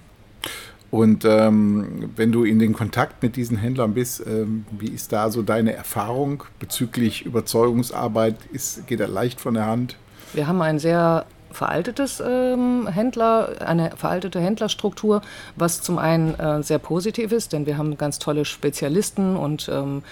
Und 0.90 1.24
ähm, 1.24 2.10
wenn 2.14 2.30
du 2.30 2.44
in 2.44 2.58
den 2.58 2.72
Kontakt 2.72 3.22
mit 3.22 3.36
diesen 3.36 3.56
Händlern 3.56 3.94
bist, 3.94 4.24
ähm, 4.26 4.64
wie 4.78 4.88
ist 4.88 5.12
da 5.12 5.30
so 5.30 5.42
deine 5.42 5.74
Erfahrung 5.74 6.44
bezüglich 6.60 7.26
Überzeugungsarbeit? 7.26 8.36
Ist, 8.52 8.86
geht 8.86 9.00
er 9.00 9.08
leicht 9.08 9.40
von 9.40 9.54
der 9.54 9.66
Hand? 9.66 9.96
Wir 10.32 10.46
haben 10.46 10.62
ein 10.62 10.78
sehr 10.78 11.26
veraltetes 11.56 12.22
ähm, 12.24 12.86
Händler, 12.86 13.48
eine 13.60 13.90
veraltete 13.96 14.40
Händlerstruktur, 14.40 15.22
was 15.56 15.82
zum 15.82 15.98
einen 15.98 16.38
äh, 16.38 16.62
sehr 16.62 16.78
positiv 16.78 17.32
ist, 17.32 17.52
denn 17.52 17.66
wir 17.66 17.78
haben 17.78 17.98
ganz 17.98 18.18
tolle 18.18 18.44
Spezialisten 18.44 19.36
und 19.36 19.68
ähm, 19.72 20.02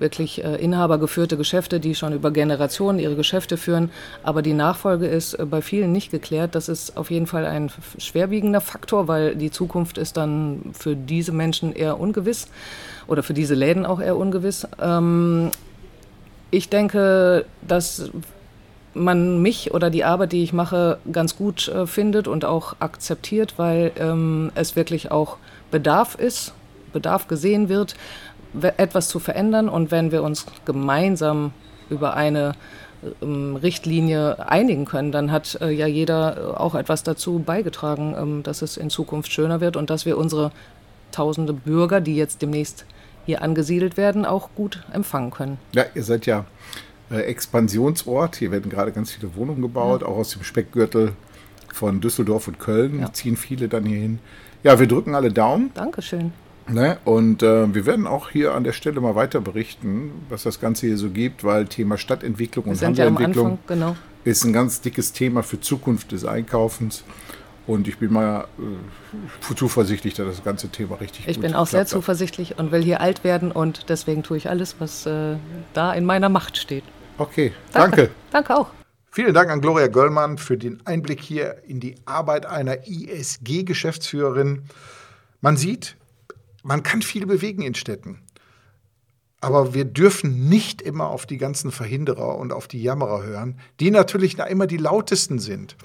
wirklich 0.00 0.42
äh, 0.42 0.56
inhabergeführte 0.56 1.36
Geschäfte, 1.36 1.78
die 1.78 1.94
schon 1.94 2.12
über 2.12 2.30
Generationen 2.30 2.98
ihre 2.98 3.14
Geschäfte 3.14 3.56
führen. 3.56 3.90
Aber 4.22 4.42
die 4.42 4.54
Nachfolge 4.54 5.06
ist 5.06 5.34
äh, 5.34 5.44
bei 5.44 5.62
vielen 5.62 5.92
nicht 5.92 6.10
geklärt. 6.10 6.54
Das 6.54 6.68
ist 6.68 6.96
auf 6.96 7.10
jeden 7.10 7.26
Fall 7.26 7.46
ein 7.46 7.70
schwerwiegender 7.98 8.60
Faktor, 8.60 9.08
weil 9.08 9.36
die 9.36 9.50
Zukunft 9.50 9.98
ist 9.98 10.16
dann 10.16 10.72
für 10.72 10.96
diese 10.96 11.32
Menschen 11.32 11.72
eher 11.72 12.00
ungewiss 12.00 12.48
oder 13.06 13.22
für 13.22 13.34
diese 13.34 13.54
Läden 13.54 13.86
auch 13.86 14.00
eher 14.00 14.16
ungewiss. 14.16 14.66
Ähm, 14.80 15.50
ich 16.50 16.68
denke, 16.68 17.44
dass 17.62 18.10
man 18.94 19.40
mich 19.40 19.72
oder 19.72 19.90
die 19.90 20.04
Arbeit, 20.04 20.32
die 20.32 20.42
ich 20.42 20.52
mache, 20.52 20.98
ganz 21.12 21.36
gut 21.36 21.68
äh, 21.68 21.86
findet 21.86 22.28
und 22.28 22.44
auch 22.44 22.76
akzeptiert, 22.80 23.54
weil 23.56 23.92
ähm, 23.98 24.50
es 24.54 24.76
wirklich 24.76 25.10
auch 25.10 25.36
Bedarf 25.70 26.14
ist, 26.16 26.52
Bedarf 26.92 27.28
gesehen 27.28 27.68
wird, 27.68 27.94
etwas 28.76 29.08
zu 29.08 29.20
verändern. 29.20 29.68
Und 29.68 29.90
wenn 29.90 30.10
wir 30.10 30.22
uns 30.22 30.46
gemeinsam 30.64 31.52
über 31.88 32.14
eine 32.14 32.54
ähm, 33.22 33.56
Richtlinie 33.56 34.48
einigen 34.48 34.84
können, 34.84 35.12
dann 35.12 35.30
hat 35.30 35.58
äh, 35.60 35.70
ja 35.70 35.86
jeder 35.86 36.60
auch 36.60 36.74
etwas 36.74 37.02
dazu 37.02 37.38
beigetragen, 37.38 38.14
ähm, 38.18 38.42
dass 38.42 38.62
es 38.62 38.76
in 38.76 38.90
Zukunft 38.90 39.32
schöner 39.32 39.60
wird 39.60 39.76
und 39.76 39.90
dass 39.90 40.04
wir 40.04 40.18
unsere 40.18 40.50
tausende 41.12 41.52
Bürger, 41.52 42.00
die 42.00 42.16
jetzt 42.16 42.42
demnächst 42.42 42.84
hier 43.26 43.42
angesiedelt 43.42 43.96
werden, 43.96 44.24
auch 44.24 44.50
gut 44.54 44.82
empfangen 44.92 45.30
können. 45.30 45.58
Ja, 45.72 45.84
ihr 45.94 46.02
seid 46.02 46.26
ja 46.26 46.44
äh, 47.10 47.20
Expansionsort. 47.22 48.36
Hier 48.36 48.50
werden 48.50 48.70
gerade 48.70 48.92
ganz 48.92 49.10
viele 49.10 49.34
Wohnungen 49.36 49.62
gebaut, 49.62 50.02
ja. 50.02 50.08
auch 50.08 50.16
aus 50.16 50.30
dem 50.30 50.44
Speckgürtel 50.44 51.12
von 51.72 52.00
Düsseldorf 52.00 52.48
und 52.48 52.58
Köln 52.58 53.00
ja. 53.00 53.12
ziehen 53.12 53.36
viele 53.36 53.68
dann 53.68 53.84
hier 53.84 53.98
hin. 53.98 54.18
Ja, 54.62 54.78
wir 54.78 54.86
drücken 54.86 55.14
alle 55.14 55.32
Daumen. 55.32 55.70
Dankeschön. 55.74 56.32
Ne? 56.68 56.98
Und 57.04 57.42
äh, 57.42 57.74
wir 57.74 57.86
werden 57.86 58.06
auch 58.06 58.30
hier 58.30 58.54
an 58.54 58.64
der 58.64 58.72
Stelle 58.72 59.00
mal 59.00 59.14
weiter 59.14 59.40
berichten, 59.40 60.12
was 60.28 60.44
das 60.44 60.60
Ganze 60.60 60.86
hier 60.86 60.96
so 60.96 61.10
gibt, 61.10 61.42
weil 61.42 61.66
Thema 61.66 61.98
Stadtentwicklung 61.98 62.66
wir 62.66 62.72
und 62.72 62.82
Handelsentwicklung 62.82 63.50
ja 63.50 63.58
genau. 63.66 63.96
ist 64.24 64.44
ein 64.44 64.52
ganz 64.52 64.80
dickes 64.80 65.12
Thema 65.12 65.42
für 65.42 65.60
Zukunft 65.60 66.12
des 66.12 66.24
Einkaufens. 66.24 67.04
Und 67.66 67.86
ich 67.88 67.98
bin 67.98 68.12
mal 68.12 68.46
äh, 68.58 69.54
zuversichtlich, 69.54 70.14
dass 70.14 70.26
das 70.26 70.44
ganze 70.44 70.68
Thema 70.68 71.00
richtig 71.00 71.28
Ich 71.28 71.40
bin 71.40 71.54
auch 71.54 71.66
sehr 71.66 71.86
zuversichtlich 71.86 72.58
und 72.58 72.72
will 72.72 72.82
hier 72.82 73.00
alt 73.00 73.22
werden 73.22 73.52
und 73.52 73.88
deswegen 73.88 74.22
tue 74.22 74.36
ich 74.36 74.48
alles, 74.48 74.76
was 74.78 75.06
äh, 75.06 75.36
da 75.72 75.92
in 75.92 76.04
meiner 76.04 76.28
Macht 76.28 76.56
steht. 76.56 76.84
Okay, 77.20 77.52
danke. 77.74 78.10
Danke, 78.30 78.56
auch. 78.56 78.70
Vielen 79.10 79.34
Dank 79.34 79.50
an 79.50 79.60
Gloria 79.60 79.88
Göllmann 79.88 80.38
für 80.38 80.56
den 80.56 80.80
Einblick 80.86 81.20
hier 81.20 81.62
in 81.66 81.78
die 81.78 81.96
Arbeit 82.06 82.46
einer 82.46 82.86
ISG-Geschäftsführerin. 82.86 84.62
Man 85.42 85.58
sieht, 85.58 85.98
man 86.62 86.82
kann 86.82 87.02
viel 87.02 87.26
bewegen 87.26 87.60
in 87.60 87.74
Städten. 87.74 88.22
Aber 89.42 89.74
wir 89.74 89.84
dürfen 89.84 90.48
nicht 90.48 90.80
immer 90.80 91.08
auf 91.08 91.26
die 91.26 91.36
ganzen 91.36 91.72
Verhinderer 91.72 92.38
und 92.38 92.54
auf 92.54 92.68
die 92.68 92.82
Jammerer 92.82 93.22
hören, 93.22 93.60
die 93.80 93.90
natürlich 93.90 94.38
immer 94.38 94.66
die 94.66 94.78
lautesten 94.78 95.40
sind. 95.40 95.76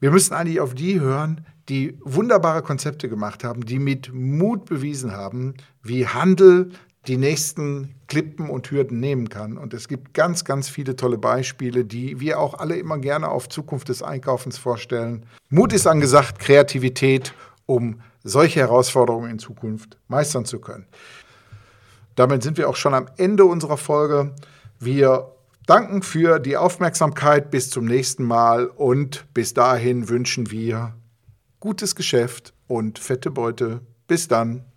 Wir 0.00 0.10
müssen 0.10 0.34
eigentlich 0.34 0.58
auf 0.58 0.74
die 0.74 0.98
hören, 0.98 1.46
die 1.68 1.96
wunderbare 2.00 2.62
Konzepte 2.62 3.08
gemacht 3.08 3.44
haben, 3.44 3.64
die 3.64 3.78
mit 3.78 4.12
Mut 4.12 4.64
bewiesen 4.64 5.12
haben, 5.12 5.54
wie 5.84 6.08
Handel 6.08 6.72
die 7.06 7.16
nächsten 7.16 7.94
Klippen 8.08 8.50
und 8.50 8.70
Hürden 8.70 9.00
nehmen 9.00 9.28
kann. 9.28 9.56
Und 9.56 9.72
es 9.72 9.88
gibt 9.88 10.12
ganz, 10.12 10.44
ganz 10.44 10.68
viele 10.68 10.96
tolle 10.96 11.18
Beispiele, 11.18 11.84
die 11.84 12.20
wir 12.20 12.38
auch 12.38 12.54
alle 12.54 12.76
immer 12.76 12.98
gerne 12.98 13.28
auf 13.28 13.48
Zukunft 13.48 13.88
des 13.88 14.02
Einkaufens 14.02 14.58
vorstellen. 14.58 15.24
Mut 15.48 15.72
ist 15.72 15.86
angesagt, 15.86 16.38
Kreativität, 16.38 17.32
um 17.66 18.00
solche 18.22 18.60
Herausforderungen 18.60 19.30
in 19.30 19.38
Zukunft 19.38 19.96
meistern 20.08 20.44
zu 20.44 20.60
können. 20.60 20.86
Damit 22.16 22.42
sind 22.42 22.58
wir 22.58 22.68
auch 22.68 22.76
schon 22.76 22.92
am 22.92 23.06
Ende 23.16 23.46
unserer 23.46 23.78
Folge. 23.78 24.34
Wir 24.78 25.32
danken 25.66 26.02
für 26.02 26.38
die 26.38 26.56
Aufmerksamkeit. 26.56 27.50
Bis 27.50 27.70
zum 27.70 27.86
nächsten 27.86 28.24
Mal 28.24 28.66
und 28.66 29.26
bis 29.32 29.54
dahin 29.54 30.08
wünschen 30.08 30.50
wir 30.50 30.94
gutes 31.60 31.94
Geschäft 31.94 32.52
und 32.66 32.98
fette 32.98 33.30
Beute. 33.30 33.80
Bis 34.06 34.28
dann. 34.28 34.69